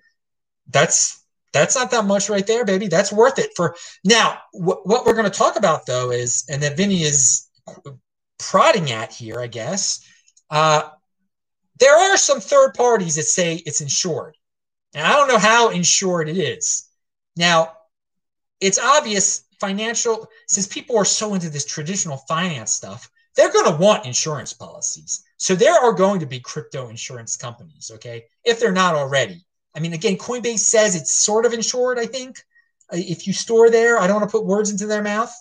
that's 0.71 1.25
that's 1.53 1.77
not 1.77 1.91
that 1.91 2.07
much 2.07 2.31
right 2.31 2.47
there, 2.47 2.65
baby. 2.65 2.89
That's 2.89 3.13
worth 3.13 3.39
it 3.39 3.51
for 3.55 3.77
now. 4.05 4.39
Wh- 4.53 4.85
what 4.87 5.05
we're 5.05 5.15
going 5.15 5.31
to 5.31 5.39
talk 5.39 5.57
about 5.57 5.85
though 5.87 6.11
is, 6.11 6.45
and 6.49 6.63
that 6.63 6.77
Vinny 6.77 7.03
is 7.03 7.49
prodding 8.43 8.91
at 8.91 9.13
here, 9.13 9.41
I 9.41 9.47
guess. 9.47 10.07
Uh, 10.51 10.91
there 11.79 11.97
are 11.97 12.17
some 12.17 12.41
third 12.41 12.75
parties 12.75 13.15
that 13.17 13.23
say 13.25 13.63
it's 13.65 13.81
insured, 13.81 14.37
and 14.95 15.07
I 15.07 15.15
don't 15.15 15.29
know 15.29 15.39
how 15.39 15.71
insured 15.71 16.29
it 16.29 16.37
is. 16.37 16.89
Now, 17.37 17.73
it's 18.61 18.79
obvious 18.79 19.45
financial 19.59 20.29
since 20.49 20.67
people 20.67 20.97
are 20.99 21.05
so 21.05 21.35
into 21.35 21.49
this 21.49 21.65
traditional 21.65 22.19
finance 22.29 22.73
stuff, 22.73 23.09
they're 23.37 23.53
going 23.53 23.71
to 23.73 23.79
want 23.79 24.07
insurance 24.07 24.53
policies. 24.53 25.25
So 25.39 25.55
there 25.55 25.75
are 25.75 25.93
going 25.93 26.21
to 26.21 26.27
be 26.27 26.41
crypto 26.41 26.89
insurance 26.89 27.37
companies, 27.37 27.91
okay, 27.95 28.25
if 28.45 28.61
they're 28.61 28.73
not 28.73 28.95
already. 28.95 29.45
I 29.75 29.81
mean, 29.81 29.95
again, 29.95 30.17
Coinbase 30.17 30.59
says 30.59 30.95
it's 30.95 31.13
sort 31.13 31.47
of 31.47 31.53
insured, 31.53 31.99
I 31.99 32.07
think. 32.07 32.39
Uh, 32.93 32.97
if 32.99 33.27
you 33.27 33.33
store 33.33 33.71
there, 33.71 33.99
I 33.99 34.07
don't 34.07 34.21
want 34.21 34.29
to 34.31 34.37
put 34.37 34.47
words 34.47 34.71
into 34.71 34.87
their 34.87 35.03
mouth. 35.03 35.33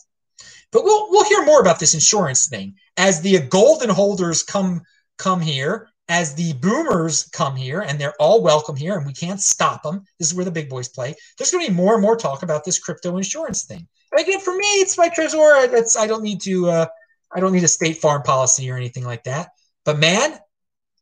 But 0.71 0.83
we'll 0.83 1.09
we'll 1.09 1.25
hear 1.25 1.45
more 1.45 1.61
about 1.61 1.79
this 1.79 1.93
insurance 1.93 2.47
thing 2.47 2.75
as 2.97 3.21
the 3.21 3.39
golden 3.39 3.89
holders 3.89 4.43
come 4.43 4.81
come 5.17 5.41
here, 5.41 5.89
as 6.07 6.33
the 6.35 6.53
boomers 6.53 7.25
come 7.25 7.55
here, 7.55 7.81
and 7.81 7.99
they're 7.99 8.19
all 8.19 8.41
welcome 8.41 8.75
here, 8.75 8.97
and 8.97 9.05
we 9.05 9.13
can't 9.13 9.41
stop 9.41 9.83
them. 9.83 10.03
This 10.19 10.29
is 10.29 10.33
where 10.33 10.45
the 10.45 10.51
big 10.51 10.69
boys 10.69 10.89
play. 10.89 11.15
There's 11.37 11.51
going 11.51 11.65
to 11.65 11.71
be 11.71 11.75
more 11.75 11.93
and 11.93 12.01
more 12.01 12.15
talk 12.15 12.43
about 12.43 12.63
this 12.63 12.79
crypto 12.79 13.17
insurance 13.17 13.65
thing. 13.65 13.87
Again, 14.17 14.39
for 14.39 14.55
me, 14.55 14.65
it's 14.81 14.97
my 14.97 15.09
treasure. 15.09 15.67
That's 15.67 15.95
I 15.95 16.07
don't 16.07 16.23
need 16.23 16.41
to. 16.41 16.69
Uh, 16.69 16.85
I 17.33 17.39
don't 17.39 17.53
need 17.53 17.63
a 17.63 17.69
state 17.69 17.97
farm 17.97 18.23
policy 18.23 18.69
or 18.69 18.75
anything 18.75 19.05
like 19.05 19.23
that. 19.23 19.49
But 19.85 19.99
man, 19.99 20.37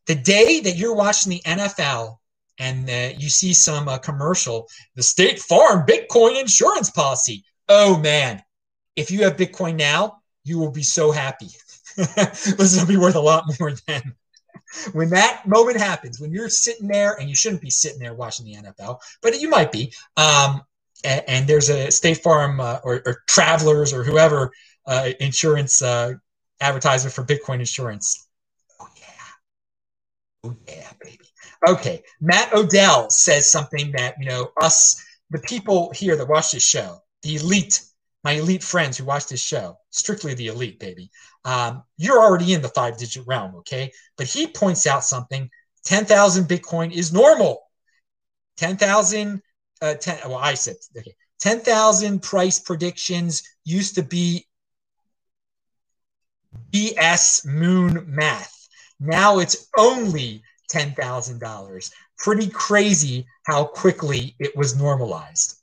the 0.05 0.15
day 0.15 0.59
that 0.61 0.77
you're 0.77 0.95
watching 0.95 1.31
the 1.31 1.41
NFL 1.41 2.17
and 2.59 2.89
uh, 2.89 3.15
you 3.17 3.29
see 3.29 3.53
some 3.53 3.87
uh, 3.87 3.97
commercial, 3.97 4.67
the 4.95 5.03
State 5.03 5.39
Farm 5.39 5.85
Bitcoin 5.87 6.39
insurance 6.39 6.89
policy. 6.89 7.43
Oh 7.67 7.97
man, 7.97 8.43
if 8.99 9.09
you 9.09 9.23
have 9.23 9.37
Bitcoin 9.37 9.77
now, 9.77 10.17
you 10.43 10.59
will 10.59 10.71
be 10.71 10.83
so 10.83 11.11
happy. 11.11 11.47
this 11.95 12.77
will 12.77 12.85
be 12.85 12.97
worth 12.97 13.15
a 13.15 13.19
lot 13.19 13.45
more 13.59 13.71
then. 13.87 14.13
when 14.93 15.09
that 15.09 15.47
moment 15.47 15.77
happens, 15.77 16.19
when 16.19 16.31
you're 16.31 16.49
sitting 16.49 16.87
there, 16.87 17.15
and 17.19 17.29
you 17.29 17.35
shouldn't 17.35 17.61
be 17.61 17.69
sitting 17.69 17.99
there 17.99 18.13
watching 18.13 18.45
the 18.45 18.55
NFL, 18.55 18.99
but 19.21 19.39
you 19.39 19.49
might 19.49 19.71
be, 19.71 19.93
um, 20.17 20.61
and, 21.05 21.23
and, 21.27 21.47
there's 21.47 21.69
a 21.69 21.89
State 21.89 22.17
Farm 22.17 22.59
uh, 22.59 22.79
or, 22.83 23.01
or, 23.05 23.23
Travelers 23.27 23.93
or 23.93 24.03
whoever 24.03 24.51
uh, 24.85 25.09
insurance 25.21 25.81
uh, 25.81 26.13
advertiser 26.59 27.09
for 27.09 27.23
Bitcoin 27.23 27.59
insurance. 27.59 28.27
Oh 28.81 28.87
yeah, 28.97 30.43
oh 30.43 30.55
yeah, 30.67 30.91
baby. 31.01 31.25
Okay, 31.67 32.03
Matt 32.19 32.53
Odell 32.53 33.09
says 33.09 33.49
something 33.49 33.93
that 33.93 34.15
you 34.19 34.27
know 34.27 34.51
us, 34.61 35.01
the 35.29 35.39
people 35.39 35.89
here 35.95 36.17
that 36.17 36.27
watch 36.27 36.51
this 36.51 36.67
show, 36.67 37.01
the 37.23 37.37
elite, 37.37 37.81
my 38.23 38.33
elite 38.33 38.63
friends 38.63 38.97
who 38.97 39.05
watch 39.05 39.27
this 39.27 39.41
show, 39.41 39.77
strictly 39.91 40.33
the 40.33 40.47
elite, 40.47 40.79
baby. 40.79 41.09
Um, 41.45 41.83
you're 41.97 42.19
already 42.19 42.53
in 42.53 42.61
the 42.61 42.69
five-digit 42.69 43.25
realm, 43.25 43.55
okay? 43.55 43.91
But 44.17 44.27
he 44.27 44.47
points 44.47 44.85
out 44.87 45.03
something: 45.03 45.49
ten 45.83 46.05
thousand 46.05 46.45
Bitcoin 46.45 46.91
is 46.91 47.13
normal. 47.13 47.61
Ten 48.57 48.77
thousand, 48.77 49.41
uh, 49.81 49.95
ten. 49.95 50.17
Well, 50.25 50.37
I 50.37 50.55
said 50.55 50.75
okay. 50.97 51.15
Ten 51.39 51.59
thousand 51.61 52.21
price 52.21 52.59
predictions 52.59 53.43
used 53.63 53.95
to 53.95 54.03
be 54.03 54.45
BS 56.71 57.45
moon 57.45 58.05
math. 58.07 58.67
Now 58.99 59.39
it's 59.39 59.67
only 59.77 60.43
$10,000. 60.71 61.91
Pretty 62.17 62.49
crazy 62.49 63.25
how 63.43 63.65
quickly 63.65 64.35
it 64.39 64.55
was 64.55 64.77
normalized. 64.77 65.55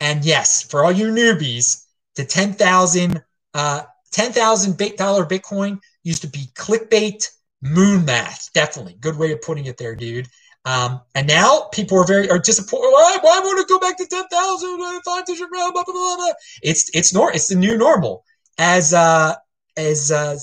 And 0.00 0.24
yes, 0.24 0.62
for 0.62 0.84
all 0.84 0.92
you 0.92 1.08
newbies, 1.08 1.83
the 2.16 2.24
10,000 2.24 3.22
uh, 3.54 3.82
10,000 4.12 4.96
dollar 4.96 5.26
Bitcoin 5.26 5.80
used 6.04 6.22
to 6.22 6.28
be 6.28 6.48
clickbait 6.54 7.28
moon 7.62 8.04
math. 8.04 8.50
Definitely 8.52 8.96
good 9.00 9.16
way 9.16 9.32
of 9.32 9.42
putting 9.42 9.66
it 9.66 9.76
there, 9.76 9.96
dude. 9.96 10.28
Um, 10.64 11.00
and 11.14 11.26
now 11.26 11.68
people 11.72 11.98
are 11.98 12.06
very 12.06 12.30
are 12.30 12.38
disappointed. 12.38 12.90
Why, 12.90 13.18
why 13.20 13.40
want 13.40 13.66
to 13.66 13.72
go 13.72 13.78
back 13.78 13.98
to 13.98 14.06
10,000, 14.06 14.80
uh, 14.80 15.00
five 15.04 15.26
digit 15.26 15.48
round, 15.52 15.74
blah, 15.74 15.84
blah, 15.84 15.92
blah, 15.92 16.16
blah. 16.16 16.32
It's, 16.62 16.90
it's, 16.94 17.12
nor, 17.12 17.32
it's 17.32 17.48
the 17.48 17.54
new 17.54 17.76
normal. 17.76 18.24
As, 18.56 18.94
uh, 18.94 19.34
as, 19.76 20.10
uh, 20.10 20.38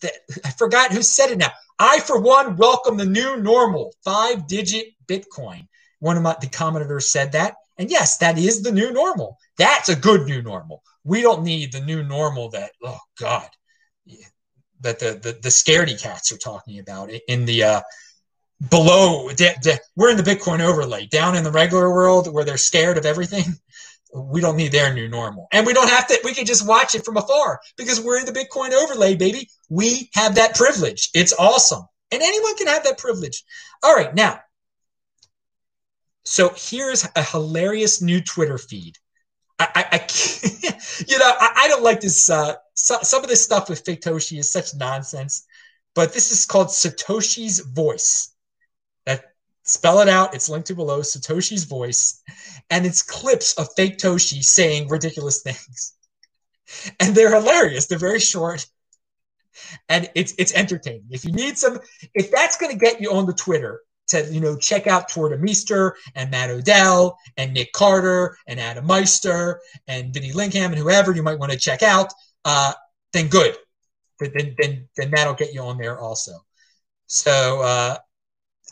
the, 0.00 0.12
I 0.44 0.50
forgot 0.50 0.92
who 0.92 1.02
said 1.02 1.30
it 1.30 1.38
now. 1.38 1.50
I, 1.78 2.00
for 2.00 2.20
one, 2.20 2.56
welcome 2.56 2.96
the 2.96 3.06
new 3.06 3.38
normal, 3.38 3.92
five 4.04 4.46
digit 4.46 4.86
Bitcoin. 5.06 5.66
One 5.98 6.16
of 6.16 6.22
my, 6.22 6.36
the 6.40 6.46
commenters 6.46 7.04
said 7.04 7.32
that. 7.32 7.56
And 7.78 7.90
yes, 7.90 8.18
that 8.18 8.38
is 8.38 8.62
the 8.62 8.72
new 8.72 8.92
normal. 8.92 9.36
That's 9.58 9.88
a 9.88 9.96
good 9.96 10.26
new 10.26 10.42
normal. 10.42 10.82
We 11.06 11.22
don't 11.22 11.44
need 11.44 11.72
the 11.72 11.80
new 11.80 12.02
normal 12.02 12.50
that, 12.50 12.72
oh 12.82 12.98
God, 13.18 13.48
that 14.80 14.98
the, 14.98 15.12
the, 15.22 15.38
the 15.40 15.48
scaredy 15.48 16.00
cats 16.00 16.32
are 16.32 16.38
talking 16.38 16.80
about 16.80 17.10
in 17.28 17.44
the, 17.44 17.62
uh, 17.62 17.80
below, 18.70 19.28
de, 19.28 19.54
de, 19.62 19.78
we're 19.94 20.10
in 20.10 20.16
the 20.16 20.22
Bitcoin 20.22 20.60
overlay 20.60 21.06
down 21.06 21.36
in 21.36 21.44
the 21.44 21.52
regular 21.52 21.90
world 21.90 22.32
where 22.32 22.44
they're 22.44 22.56
scared 22.56 22.98
of 22.98 23.06
everything 23.06 23.44
we 24.14 24.40
don't 24.40 24.56
need 24.56 24.72
their 24.72 24.92
new 24.92 25.08
normal. 25.08 25.48
And 25.52 25.66
we 25.66 25.72
don't 25.72 25.88
have 25.88 26.06
to, 26.08 26.20
we 26.24 26.34
can 26.34 26.46
just 26.46 26.66
watch 26.66 26.94
it 26.94 27.04
from 27.04 27.16
afar 27.16 27.60
because 27.76 28.00
we're 28.00 28.18
in 28.18 28.26
the 28.26 28.32
Bitcoin 28.32 28.72
overlay, 28.72 29.14
baby. 29.14 29.48
We 29.68 30.10
have 30.14 30.34
that 30.36 30.54
privilege. 30.54 31.10
It's 31.14 31.34
awesome. 31.38 31.84
And 32.10 32.22
anyone 32.22 32.56
can 32.56 32.68
have 32.68 32.84
that 32.84 32.98
privilege. 32.98 33.44
All 33.82 33.94
right, 33.94 34.14
now, 34.14 34.40
so 36.24 36.52
here's 36.56 37.06
a 37.14 37.22
hilarious 37.22 38.00
new 38.00 38.20
Twitter 38.20 38.58
feed. 38.58 38.96
I, 39.58 39.68
I, 39.74 39.84
I 39.92 39.98
you 41.08 41.18
know, 41.18 41.32
I, 41.40 41.52
I, 41.56 41.68
don't 41.68 41.82
like 41.82 42.00
this. 42.00 42.28
Uh, 42.28 42.54
so, 42.74 42.98
some 43.02 43.22
of 43.22 43.28
this 43.28 43.42
stuff 43.42 43.68
with 43.68 43.84
Faketoshi 43.84 44.38
is 44.38 44.52
such 44.52 44.74
nonsense, 44.74 45.46
but 45.94 46.12
this 46.12 46.30
is 46.30 46.44
called 46.44 46.68
Satoshi's 46.68 47.60
Voice. 47.60 48.34
That 49.06 49.24
Spell 49.66 49.98
it 49.98 50.08
out. 50.08 50.32
It's 50.32 50.48
linked 50.48 50.68
to 50.68 50.76
below. 50.76 51.00
Satoshi's 51.00 51.64
voice, 51.64 52.22
and 52.70 52.86
it's 52.86 53.02
clips 53.02 53.52
of 53.54 53.68
Faketoshi 53.76 54.42
saying 54.44 54.88
ridiculous 54.88 55.42
things, 55.42 55.96
and 57.00 57.16
they're 57.16 57.34
hilarious. 57.34 57.86
They're 57.86 57.98
very 57.98 58.20
short, 58.20 58.64
and 59.88 60.08
it's 60.14 60.34
it's 60.38 60.54
entertaining. 60.54 61.08
If 61.10 61.24
you 61.24 61.32
need 61.32 61.58
some, 61.58 61.80
if 62.14 62.30
that's 62.30 62.56
going 62.56 62.70
to 62.70 62.78
get 62.78 63.00
you 63.00 63.12
on 63.12 63.26
the 63.26 63.32
Twitter 63.32 63.80
to 64.08 64.24
you 64.32 64.40
know 64.40 64.56
check 64.56 64.86
out 64.86 65.08
Tuur 65.08 65.30
Demeester 65.30 65.92
and 66.14 66.30
Matt 66.30 66.50
Odell 66.50 67.18
and 67.36 67.52
Nick 67.52 67.72
Carter 67.72 68.36
and 68.46 68.60
Adam 68.60 68.86
Meister 68.86 69.60
and 69.88 70.12
Vinny 70.12 70.32
Lingham 70.32 70.66
and 70.66 70.76
whoever 70.76 71.12
you 71.12 71.22
might 71.22 71.38
want 71.38 71.52
to 71.52 71.58
check 71.58 71.82
out, 71.82 72.12
uh, 72.44 72.72
then 73.12 73.28
good. 73.28 73.56
Then, 74.18 74.54
then, 74.58 74.88
then 74.96 75.10
that'll 75.10 75.34
get 75.34 75.52
you 75.52 75.60
on 75.60 75.76
there 75.76 75.98
also. 75.98 76.32
So 77.06 77.60
uh, 77.60 77.96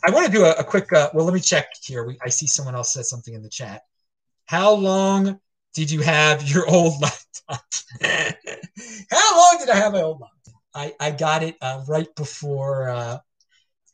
I 0.03 0.11
want 0.11 0.25
to 0.25 0.31
do 0.31 0.43
a, 0.43 0.51
a 0.53 0.63
quick. 0.63 0.91
Uh, 0.91 1.09
well, 1.13 1.25
let 1.25 1.33
me 1.33 1.39
check 1.39 1.67
here. 1.83 2.03
We, 2.03 2.17
I 2.23 2.29
see 2.29 2.47
someone 2.47 2.75
else 2.75 2.93
said 2.93 3.05
something 3.05 3.33
in 3.33 3.43
the 3.43 3.49
chat. 3.49 3.81
How 4.45 4.73
long 4.73 5.39
did 5.73 5.91
you 5.91 6.01
have 6.01 6.47
your 6.49 6.67
old 6.69 7.01
laptop? 7.01 7.65
How 9.11 9.37
long 9.37 9.57
did 9.59 9.69
I 9.69 9.75
have 9.75 9.93
my 9.93 10.01
old 10.01 10.21
laptop? 10.21 10.61
I, 10.73 10.93
I 10.99 11.11
got 11.11 11.43
it 11.43 11.55
uh, 11.61 11.83
right 11.87 12.13
before 12.15 12.89
uh, 12.89 13.19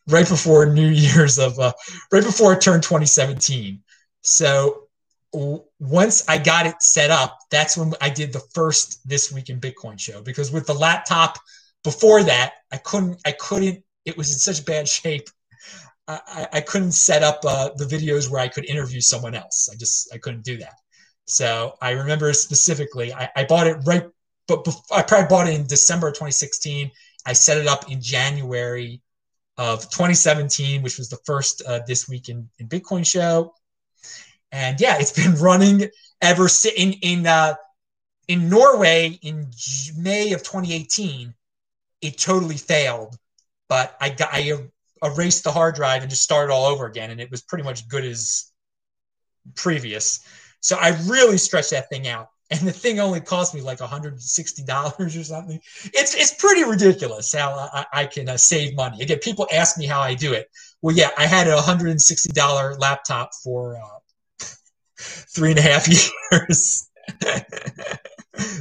right 0.07 0.27
before 0.27 0.65
New 0.65 0.87
Year's 0.89 1.39
of 1.39 1.57
uh, 1.59 1.73
right 2.11 2.23
before 2.23 2.53
it 2.53 2.61
turned 2.61 2.83
2017. 2.83 3.81
So 4.21 4.87
w- 5.33 5.63
once 5.79 6.27
I 6.27 6.37
got 6.37 6.65
it 6.65 6.81
set 6.81 7.11
up, 7.11 7.37
that's 7.49 7.77
when 7.77 7.93
I 8.01 8.09
did 8.09 8.33
the 8.33 8.43
first 8.53 9.07
this 9.07 9.31
week 9.31 9.49
in 9.49 9.59
Bitcoin 9.59 9.99
show 9.99 10.21
because 10.21 10.51
with 10.51 10.67
the 10.67 10.73
laptop 10.73 11.37
before 11.83 12.23
that, 12.23 12.53
I 12.71 12.77
couldn't 12.77 13.19
I 13.25 13.33
couldn't 13.33 13.83
it 14.05 14.17
was 14.17 14.31
in 14.31 14.39
such 14.39 14.65
bad 14.65 14.87
shape. 14.87 15.29
I, 16.07 16.47
I 16.53 16.61
couldn't 16.61 16.91
set 16.91 17.23
up 17.23 17.39
uh, 17.45 17.69
the 17.77 17.85
videos 17.85 18.29
where 18.29 18.41
I 18.41 18.47
could 18.47 18.65
interview 18.65 18.99
someone 18.99 19.35
else. 19.35 19.69
I 19.71 19.77
just 19.77 20.13
I 20.13 20.17
couldn't 20.17 20.43
do 20.43 20.57
that. 20.57 20.73
So 21.25 21.77
I 21.81 21.91
remember 21.91 22.33
specifically, 22.33 23.13
I, 23.13 23.29
I 23.35 23.45
bought 23.45 23.67
it 23.67 23.77
right, 23.85 24.05
but 24.47 24.63
before, 24.63 24.97
I 24.97 25.03
probably 25.03 25.27
bought 25.27 25.47
it 25.47 25.53
in 25.53 25.67
December 25.67 26.07
of 26.07 26.15
2016. 26.15 26.91
I 27.25 27.33
set 27.33 27.57
it 27.57 27.67
up 27.67 27.89
in 27.89 28.01
January 28.01 29.01
of 29.57 29.89
2017, 29.89 30.81
which 30.81 30.97
was 30.97 31.09
the 31.09 31.19
first 31.25 31.61
uh, 31.67 31.79
this 31.87 32.07
week 32.07 32.29
in, 32.29 32.49
in 32.59 32.67
Bitcoin 32.67 33.05
show. 33.05 33.53
And 34.51 34.79
yeah, 34.79 34.97
it's 34.99 35.11
been 35.11 35.35
running 35.41 35.89
ever 36.21 36.47
since 36.47 36.75
in 36.75 36.93
in 37.01 37.27
uh, 37.27 37.55
in 38.27 38.49
Norway 38.49 39.19
in 39.21 39.51
May 39.97 40.33
of 40.33 40.43
2018. 40.43 41.33
It 42.01 42.17
totally 42.17 42.57
failed, 42.57 43.15
but 43.69 43.95
I 44.01 44.09
got 44.09 44.29
I 44.33 44.51
erased 45.03 45.43
the 45.43 45.51
hard 45.51 45.75
drive 45.75 46.01
and 46.01 46.09
just 46.09 46.23
started 46.23 46.51
all 46.51 46.65
over 46.65 46.85
again, 46.85 47.11
and 47.11 47.21
it 47.21 47.29
was 47.29 47.41
pretty 47.41 47.63
much 47.63 47.87
good 47.87 48.05
as 48.05 48.51
previous. 49.55 50.25
So 50.59 50.77
I 50.77 50.89
really 51.07 51.37
stretched 51.37 51.71
that 51.71 51.89
thing 51.89 52.07
out. 52.07 52.29
And 52.51 52.67
the 52.67 52.73
thing 52.73 52.99
only 52.99 53.21
cost 53.21 53.55
me 53.55 53.61
like 53.61 53.79
$160 53.79 54.99
or 54.99 55.23
something. 55.23 55.61
It's 55.85 56.13
it's 56.15 56.33
pretty 56.33 56.65
ridiculous 56.65 57.33
how 57.33 57.69
I, 57.73 57.85
I 57.93 58.05
can 58.05 58.27
uh, 58.27 58.35
save 58.35 58.75
money. 58.75 59.01
Again, 59.01 59.19
people 59.19 59.47
ask 59.53 59.77
me 59.77 59.85
how 59.85 60.01
I 60.01 60.15
do 60.15 60.33
it. 60.33 60.49
Well, 60.81 60.95
yeah, 60.95 61.11
I 61.17 61.27
had 61.27 61.47
a 61.47 61.55
$160 61.55 62.79
laptop 62.79 63.31
for 63.41 63.77
uh, 63.77 63.99
three 64.99 65.51
and 65.51 65.59
a 65.59 65.61
half 65.61 65.87
years. 66.31 66.89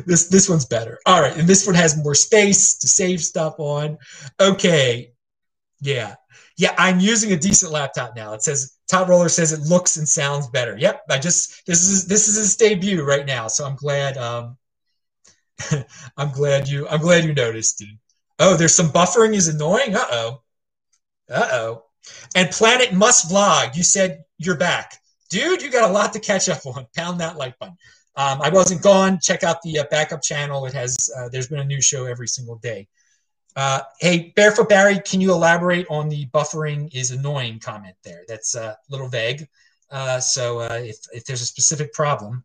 this 0.07 0.29
this 0.29 0.49
one's 0.49 0.67
better. 0.67 1.01
All 1.05 1.21
right, 1.21 1.37
and 1.37 1.49
this 1.49 1.67
one 1.67 1.75
has 1.75 1.97
more 1.97 2.15
space 2.15 2.79
to 2.79 2.87
save 2.87 3.21
stuff 3.21 3.57
on. 3.59 3.99
Okay, 4.39 5.13
yeah, 5.81 6.15
yeah, 6.57 6.75
I'm 6.79 7.01
using 7.01 7.33
a 7.33 7.37
decent 7.37 7.73
laptop 7.73 8.15
now. 8.15 8.35
It 8.35 8.43
says 8.43 8.77
Top 8.91 9.07
Roller 9.07 9.29
says 9.29 9.53
it 9.53 9.61
looks 9.69 9.97
and 9.99 10.09
sounds 10.09 10.49
better. 10.49 10.77
Yep, 10.77 11.05
I 11.11 11.19
just 11.21 11.65
this 11.65 11.89
is 11.89 12.09
this 12.09 12.27
is 12.27 12.37
his 12.37 12.57
debut 12.57 13.05
right 13.05 13.25
now, 13.25 13.47
so 13.47 13.65
I'm 13.65 13.77
glad. 13.77 14.19
Um, 14.19 14.57
I'm 16.17 16.33
glad 16.33 16.67
you 16.67 16.89
I'm 16.89 17.01
glad 17.01 17.25
you 17.25 17.33
noticed, 17.33 17.79
dude. 17.79 17.99
Oh, 18.41 18.57
there's 18.57 18.75
some 18.75 18.89
buffering 18.89 19.35
is 19.35 19.47
annoying. 19.47 19.95
Uh 19.95 20.07
oh. 20.11 20.43
Uh 21.31 21.49
oh. 21.53 21.85
And 22.35 22.51
Planet 22.51 22.93
Must 22.93 23.31
Vlog, 23.31 23.77
you 23.77 23.85
said 23.85 24.25
you're 24.39 24.57
back, 24.57 24.99
dude. 25.29 25.63
You 25.63 25.71
got 25.71 25.89
a 25.89 25.93
lot 25.93 26.13
to 26.15 26.19
catch 26.19 26.49
up 26.49 26.67
on. 26.67 26.85
Pound 26.97 27.21
that 27.21 27.37
like 27.37 27.57
button. 27.61 27.77
Um, 28.17 28.43
I 28.43 28.49
wasn't 28.49 28.83
gone. 28.83 29.21
Check 29.23 29.45
out 29.45 29.63
the 29.63 29.79
uh, 29.79 29.85
backup 29.89 30.21
channel. 30.21 30.67
It 30.67 30.73
has 30.73 31.09
uh, 31.17 31.29
there's 31.29 31.47
been 31.47 31.61
a 31.61 31.65
new 31.65 31.81
show 31.81 32.07
every 32.07 32.27
single 32.27 32.57
day. 32.57 32.89
Uh, 33.57 33.81
hey, 33.99 34.33
Barefoot 34.37 34.69
Barry, 34.69 35.01
can 35.01 35.21
you 35.21 35.33
elaborate 35.33 35.87
on 35.91 36.09
the 36.09 36.27
buffering 36.27 36.89
is 36.95 37.11
annoying 37.11 37.59
comment 37.59 37.97
there? 38.05 38.23
That's 38.29 38.55
a 38.55 38.77
little 38.89 39.09
vague. 39.09 39.49
Uh, 39.91 40.21
so 40.21 40.61
uh, 40.61 40.81
if, 40.83 40.97
if 41.13 41.25
there's 41.25 41.43
a 41.43 41.47
specific 41.47 41.93
problem, 41.93 42.45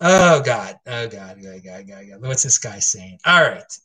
oh 0.00 0.40
God, 0.40 0.76
oh 0.86 1.06
God, 1.06 1.42
God, 1.42 1.62
God, 1.62 1.86
God, 1.86 2.04
God. 2.08 2.22
what's 2.22 2.42
this 2.42 2.58
guy 2.58 2.78
saying? 2.78 3.18
All 3.26 3.42
right, 3.42 3.78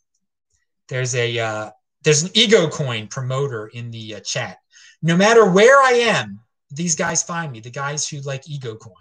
there's 0.88 1.16
a 1.16 1.38
uh, 1.38 1.72
there's 2.04 2.24
an 2.24 2.32
ego 2.34 2.70
coin 2.70 3.08
promoter 3.08 3.68
in 3.68 3.92
the 3.92 4.16
uh, 4.16 4.20
chat. 4.22 4.58
No 5.02 5.18
matter 5.18 5.50
where 5.50 5.82
I 5.82 5.92
am, 5.94 6.40
these 6.70 6.96
guys 6.96 7.24
find 7.24 7.52
me. 7.52 7.60
The 7.60 7.72
guys 7.72 8.08
who 8.08 8.22
like 8.22 8.50
ego 8.50 8.76
coin, 8.76 8.94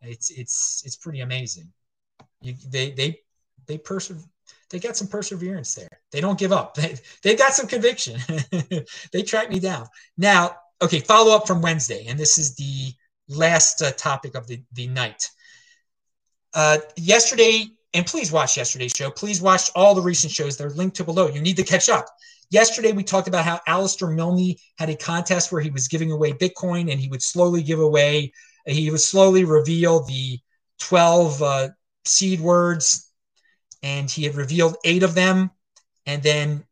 it's 0.00 0.30
it's 0.30 0.82
it's 0.86 0.96
pretty 0.96 1.20
amazing. 1.20 1.70
You, 2.40 2.54
they 2.66 2.92
they 2.92 3.20
they 3.66 3.76
persevere 3.76 4.24
they 4.70 4.78
got 4.78 4.96
some 4.96 5.08
perseverance 5.08 5.74
there. 5.74 5.88
They 6.12 6.20
don't 6.20 6.38
give 6.38 6.52
up. 6.52 6.76
They, 6.86 6.96
they 7.22 7.36
got 7.36 7.54
some 7.54 7.66
conviction. 7.66 8.20
they 9.12 9.22
track 9.22 9.50
me 9.50 9.60
down. 9.60 9.86
Now, 10.16 10.56
okay, 10.82 11.00
follow 11.00 11.34
up 11.34 11.46
from 11.46 11.62
Wednesday, 11.62 12.06
and 12.06 12.18
this 12.18 12.38
is 12.38 12.54
the 12.54 12.92
last 13.28 13.82
uh, 13.82 13.92
topic 13.92 14.34
of 14.34 14.46
the, 14.46 14.62
the 14.72 14.86
night. 14.86 15.30
Uh, 16.54 16.78
yesterday, 16.96 17.66
and 17.94 18.06
please 18.06 18.30
watch 18.32 18.56
yesterday's 18.56 18.92
show. 18.94 19.10
Please 19.10 19.40
watch 19.40 19.70
all 19.74 19.94
the 19.94 20.02
recent 20.02 20.32
shows. 20.32 20.56
They're 20.56 20.70
linked 20.70 20.96
to 20.96 21.04
below. 21.04 21.28
You 21.28 21.40
need 21.40 21.56
to 21.56 21.64
catch 21.64 21.88
up. 21.88 22.06
Yesterday, 22.50 22.92
we 22.92 23.02
talked 23.02 23.28
about 23.28 23.44
how 23.44 23.60
Alistair 23.66 24.08
Milne 24.08 24.54
had 24.78 24.88
a 24.88 24.96
contest 24.96 25.50
where 25.50 25.60
he 25.60 25.70
was 25.70 25.88
giving 25.88 26.12
away 26.12 26.32
Bitcoin 26.32 26.92
and 26.92 27.00
he 27.00 27.08
would 27.08 27.22
slowly 27.22 27.62
give 27.62 27.80
away, 27.80 28.32
he 28.66 28.90
would 28.90 29.00
slowly 29.00 29.44
reveal 29.44 30.04
the 30.04 30.38
12 30.80 31.42
uh, 31.42 31.68
seed 32.04 32.40
words 32.40 33.05
and 33.82 34.10
he 34.10 34.24
had 34.24 34.34
revealed 34.34 34.76
eight 34.84 35.02
of 35.02 35.14
them. 35.14 35.50
And 36.06 36.22
then 36.22 36.64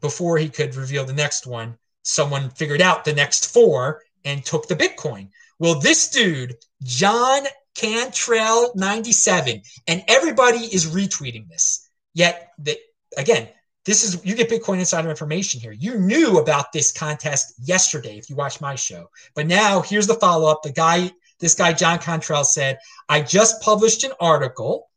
before 0.00 0.38
he 0.38 0.48
could 0.48 0.74
reveal 0.74 1.04
the 1.04 1.12
next 1.12 1.46
one, 1.46 1.78
someone 2.02 2.50
figured 2.50 2.82
out 2.82 3.04
the 3.04 3.12
next 3.12 3.52
four 3.52 4.02
and 4.24 4.44
took 4.44 4.68
the 4.68 4.76
Bitcoin. 4.76 5.28
Well, 5.58 5.78
this 5.80 6.08
dude, 6.08 6.56
John 6.82 7.42
Cantrell 7.74 8.72
97, 8.74 9.62
and 9.86 10.04
everybody 10.08 10.58
is 10.58 10.86
retweeting 10.86 11.48
this. 11.48 11.88
Yet, 12.14 12.52
the, 12.58 12.78
again, 13.16 13.48
this 13.84 14.04
is 14.04 14.24
you 14.24 14.34
get 14.34 14.50
Bitcoin 14.50 14.80
insider 14.80 15.08
information 15.08 15.60
here. 15.60 15.72
You 15.72 15.98
knew 15.98 16.38
about 16.38 16.72
this 16.72 16.92
contest 16.92 17.54
yesterday 17.62 18.18
if 18.18 18.28
you 18.28 18.36
watched 18.36 18.60
my 18.60 18.74
show. 18.74 19.08
But 19.34 19.46
now 19.46 19.80
here's 19.80 20.06
the 20.06 20.14
follow 20.14 20.50
up. 20.50 20.62
The 20.62 20.72
guy, 20.72 21.10
this 21.40 21.54
guy, 21.54 21.72
John 21.72 21.98
Cantrell, 21.98 22.44
said, 22.44 22.78
I 23.08 23.22
just 23.22 23.62
published 23.62 24.04
an 24.04 24.12
article 24.20 24.90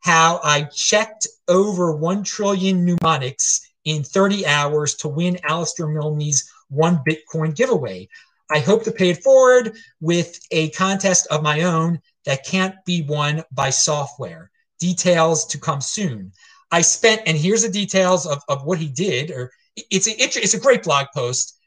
how 0.00 0.40
I 0.42 0.62
checked 0.64 1.26
over 1.48 1.94
1 1.94 2.24
trillion 2.24 2.84
mnemonics 2.84 3.68
in 3.84 4.02
30 4.02 4.46
hours 4.46 4.94
to 4.96 5.08
win 5.08 5.38
Alistair 5.44 5.86
Milne's 5.86 6.50
one 6.68 7.00
Bitcoin 7.08 7.54
giveaway. 7.54 8.08
I 8.50 8.60
hope 8.60 8.84
to 8.84 8.92
pay 8.92 9.10
it 9.10 9.22
forward 9.22 9.76
with 10.00 10.38
a 10.50 10.70
contest 10.70 11.26
of 11.30 11.42
my 11.42 11.62
own 11.62 12.00
that 12.24 12.44
can't 12.44 12.74
be 12.84 13.02
won 13.02 13.44
by 13.52 13.70
software. 13.70 14.50
Details 14.78 15.46
to 15.46 15.58
come 15.58 15.80
soon. 15.80 16.32
I 16.70 16.82
spent, 16.82 17.22
and 17.26 17.36
here's 17.36 17.62
the 17.62 17.68
details 17.68 18.26
of, 18.26 18.42
of 18.48 18.64
what 18.64 18.78
he 18.78 18.88
did, 18.88 19.30
or 19.30 19.50
it's 19.76 20.06
a, 20.06 20.22
it's 20.22 20.54
a 20.54 20.60
great 20.60 20.82
blog 20.82 21.06
post, 21.14 21.58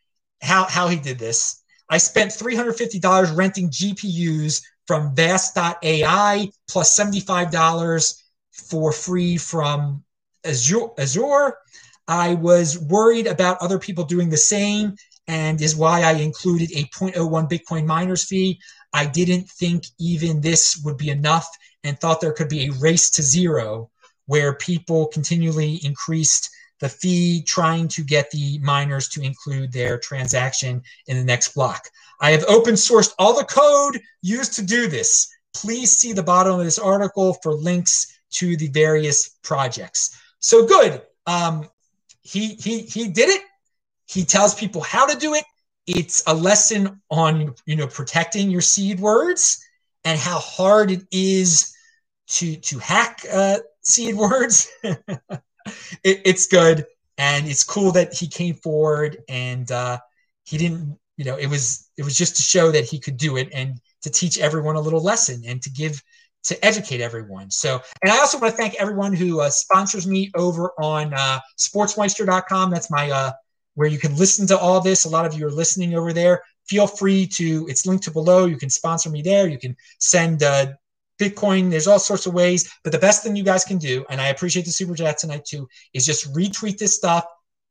how, 0.41 0.65
how 0.65 0.87
he 0.87 0.97
did 0.97 1.19
this. 1.19 1.60
I 1.91 1.97
spent 1.97 2.31
$350 2.31 3.35
renting 3.35 3.69
GPUs 3.69 4.63
from 4.87 5.13
vast.ai 5.13 6.49
plus 6.69 6.97
$75 6.97 8.23
for 8.53 8.93
free 8.93 9.35
from 9.35 10.01
Azure, 10.45 10.87
Azure. 10.97 11.57
I 12.07 12.35
was 12.35 12.79
worried 12.79 13.27
about 13.27 13.61
other 13.61 13.77
people 13.77 14.05
doing 14.05 14.29
the 14.29 14.37
same, 14.37 14.95
and 15.27 15.61
is 15.61 15.75
why 15.75 16.03
I 16.03 16.13
included 16.13 16.71
a 16.71 16.85
0.01 16.85 17.49
Bitcoin 17.49 17.85
miners 17.85 18.23
fee. 18.23 18.57
I 18.93 19.05
didn't 19.05 19.49
think 19.49 19.83
even 19.99 20.39
this 20.39 20.81
would 20.85 20.97
be 20.97 21.09
enough 21.09 21.47
and 21.83 21.99
thought 21.99 22.21
there 22.21 22.33
could 22.33 22.49
be 22.49 22.67
a 22.67 22.73
race 22.73 23.09
to 23.11 23.21
zero 23.21 23.89
where 24.27 24.53
people 24.53 25.07
continually 25.07 25.81
increased 25.83 26.49
the 26.81 26.89
fee 26.89 27.43
trying 27.43 27.87
to 27.87 28.03
get 28.03 28.29
the 28.31 28.59
miners 28.59 29.07
to 29.09 29.21
include 29.21 29.71
their 29.71 29.97
transaction 29.97 30.81
in 31.07 31.15
the 31.15 31.23
next 31.23 31.53
block. 31.53 31.87
I 32.19 32.31
have 32.31 32.43
open 32.47 32.73
sourced 32.73 33.13
all 33.17 33.37
the 33.37 33.45
code 33.45 34.01
used 34.21 34.53
to 34.55 34.63
do 34.63 34.87
this. 34.87 35.29
Please 35.53 35.95
see 35.95 36.11
the 36.11 36.23
bottom 36.23 36.59
of 36.59 36.65
this 36.65 36.79
article 36.79 37.35
for 37.41 37.53
links 37.53 38.19
to 38.31 38.57
the 38.57 38.67
various 38.67 39.29
projects. 39.43 40.17
So 40.39 40.65
good. 40.65 41.01
Um, 41.27 41.69
he 42.21 42.55
he 42.55 42.79
he 42.81 43.07
did 43.07 43.29
it. 43.29 43.41
He 44.07 44.25
tells 44.25 44.55
people 44.55 44.81
how 44.81 45.05
to 45.05 45.17
do 45.17 45.35
it. 45.35 45.45
It's 45.87 46.23
a 46.27 46.33
lesson 46.33 47.01
on 47.09 47.53
you 47.65 47.75
know 47.75 47.87
protecting 47.87 48.49
your 48.49 48.61
seed 48.61 48.99
words 48.99 49.63
and 50.03 50.19
how 50.19 50.39
hard 50.39 50.91
it 50.91 51.03
is 51.11 51.75
to 52.27 52.55
to 52.55 52.79
hack 52.79 53.25
uh, 53.31 53.59
seed 53.81 54.15
words. 54.15 54.69
it, 56.03 56.21
it's 56.25 56.47
good 56.47 56.85
and 57.17 57.47
it's 57.47 57.63
cool 57.63 57.91
that 57.91 58.13
he 58.13 58.27
came 58.27 58.55
forward 58.55 59.17
and 59.29 59.71
uh, 59.71 59.97
he 60.45 60.57
didn't 60.57 60.97
you 61.17 61.25
know 61.25 61.35
it 61.35 61.47
was 61.47 61.89
it 61.97 62.03
was 62.03 62.17
just 62.17 62.35
to 62.35 62.41
show 62.41 62.71
that 62.71 62.85
he 62.85 62.99
could 62.99 63.17
do 63.17 63.37
it 63.37 63.49
and 63.53 63.79
to 64.01 64.09
teach 64.09 64.39
everyone 64.39 64.75
a 64.75 64.81
little 64.81 65.01
lesson 65.01 65.41
and 65.45 65.61
to 65.61 65.69
give 65.69 66.01
to 66.43 66.65
educate 66.65 67.01
everyone. 67.01 67.51
So, 67.51 67.79
and 68.01 68.11
I 68.11 68.17
also 68.19 68.39
want 68.39 68.51
to 68.51 68.57
thank 68.57 68.75
everyone 68.75 69.13
who 69.13 69.41
uh, 69.41 69.49
sponsors 69.49 70.07
me 70.07 70.31
over 70.35 70.71
on 70.79 71.13
uh, 71.13 71.39
sportsmeister.com. 71.57 72.71
That's 72.71 72.89
my 72.89 73.11
uh, 73.11 73.31
where 73.75 73.87
you 73.87 73.99
can 73.99 74.15
listen 74.15 74.47
to 74.47 74.57
all 74.57 74.81
this. 74.81 75.05
A 75.05 75.09
lot 75.09 75.25
of 75.25 75.33
you 75.33 75.45
are 75.47 75.51
listening 75.51 75.95
over 75.95 76.13
there. 76.13 76.41
Feel 76.67 76.87
free 76.87 77.27
to, 77.27 77.67
it's 77.69 77.85
linked 77.85 78.03
to 78.05 78.11
below. 78.11 78.45
You 78.45 78.57
can 78.57 78.69
sponsor 78.69 79.09
me 79.09 79.21
there. 79.21 79.47
You 79.47 79.59
can 79.59 79.75
send 79.99 80.43
uh, 80.43 80.73
Bitcoin. 81.21 81.69
There's 81.69 81.87
all 81.87 81.99
sorts 81.99 82.25
of 82.25 82.33
ways. 82.33 82.71
But 82.83 82.91
the 82.91 82.99
best 82.99 83.23
thing 83.23 83.35
you 83.35 83.43
guys 83.43 83.63
can 83.63 83.77
do, 83.77 84.05
and 84.09 84.19
I 84.19 84.29
appreciate 84.29 84.65
the 84.65 84.71
super 84.71 84.95
chat 84.95 85.17
tonight 85.17 85.45
too, 85.45 85.67
is 85.93 86.05
just 86.05 86.33
retweet 86.33 86.77
this 86.77 86.95
stuff. 86.95 87.25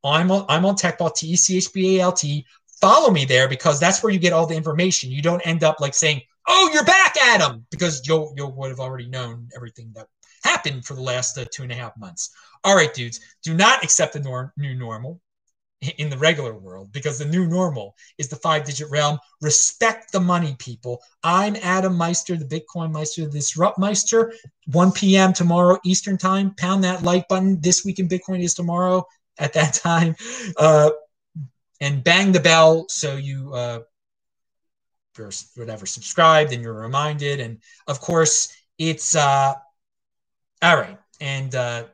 I'm 0.04 0.30
on, 0.30 0.46
I'm 0.48 0.64
on 0.64 0.76
TechBalt, 0.76 1.16
T 1.16 1.28
E 1.28 1.36
C 1.36 1.56
H 1.56 1.72
B 1.72 1.98
A 1.98 2.02
L 2.02 2.12
T. 2.12 2.46
Follow 2.80 3.10
me 3.10 3.24
there 3.24 3.48
because 3.48 3.78
that's 3.78 4.02
where 4.02 4.12
you 4.12 4.18
get 4.18 4.32
all 4.32 4.46
the 4.46 4.56
information. 4.56 5.10
You 5.10 5.20
don't 5.20 5.46
end 5.46 5.64
up 5.64 5.80
like 5.80 5.94
saying, 5.94 6.22
oh, 6.48 6.70
you're 6.72 6.84
back, 6.84 7.16
Adam, 7.20 7.66
because 7.70 8.06
you 8.06 8.32
you 8.36 8.46
would 8.46 8.70
have 8.70 8.80
already 8.80 9.06
known 9.06 9.48
everything 9.54 9.92
that 9.94 10.06
happened 10.44 10.84
for 10.84 10.94
the 10.94 11.02
last 11.02 11.36
uh, 11.36 11.44
two 11.52 11.62
and 11.62 11.72
a 11.72 11.74
half 11.74 11.96
months. 11.98 12.30
All 12.64 12.74
right, 12.74 12.92
dudes, 12.92 13.20
do 13.42 13.54
not 13.54 13.84
accept 13.84 14.14
the 14.14 14.20
nor- 14.20 14.52
new 14.56 14.74
normal. 14.74 15.20
In 15.96 16.10
the 16.10 16.18
regular 16.18 16.54
world 16.54 16.92
because 16.92 17.18
the 17.18 17.24
new 17.24 17.46
normal 17.46 17.94
is 18.18 18.28
the 18.28 18.36
five 18.36 18.64
digit 18.64 18.90
realm. 18.90 19.18
Respect 19.40 20.12
the 20.12 20.20
money, 20.20 20.54
people. 20.58 21.00
I'm 21.24 21.56
Adam 21.56 21.96
Meister, 21.96 22.36
the 22.36 22.44
Bitcoin 22.44 22.92
Meister, 22.92 23.24
the 23.24 23.30
Disrupt 23.30 23.78
Meister. 23.78 24.32
1 24.66 24.92
p.m. 24.92 25.32
tomorrow, 25.32 25.78
Eastern 25.84 26.18
Time. 26.18 26.54
Pound 26.56 26.84
that 26.84 27.02
like 27.02 27.28
button. 27.28 27.60
This 27.60 27.84
week 27.84 27.98
in 27.98 28.08
Bitcoin 28.08 28.42
is 28.42 28.54
tomorrow 28.54 29.06
at 29.38 29.52
that 29.54 29.74
time. 29.74 30.14
Uh, 30.56 30.90
and 31.80 32.04
bang 32.04 32.30
the 32.30 32.40
bell 32.40 32.86
so 32.88 33.16
you, 33.16 33.54
uh, 33.54 33.80
you're 35.16 35.30
whatever, 35.56 35.86
subscribed 35.86 36.52
and 36.52 36.62
you're 36.62 36.74
reminded. 36.74 37.40
And 37.40 37.58
of 37.86 38.00
course, 38.00 38.54
it's 38.78 39.16
uh, 39.16 39.54
all 40.62 40.76
right. 40.76 40.98
And, 41.22 41.54
uh, 41.54 41.84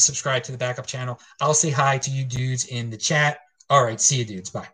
subscribe 0.00 0.42
to 0.44 0.52
the 0.52 0.58
backup 0.58 0.86
channel. 0.86 1.20
I'll 1.40 1.54
say 1.54 1.70
hi 1.70 1.98
to 1.98 2.10
you 2.10 2.24
dudes 2.24 2.66
in 2.66 2.90
the 2.90 2.96
chat. 2.96 3.38
All 3.70 3.84
right, 3.84 4.00
see 4.00 4.16
you 4.16 4.24
dudes. 4.24 4.50
Bye. 4.50 4.68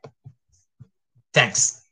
Thanks. 1.33 1.84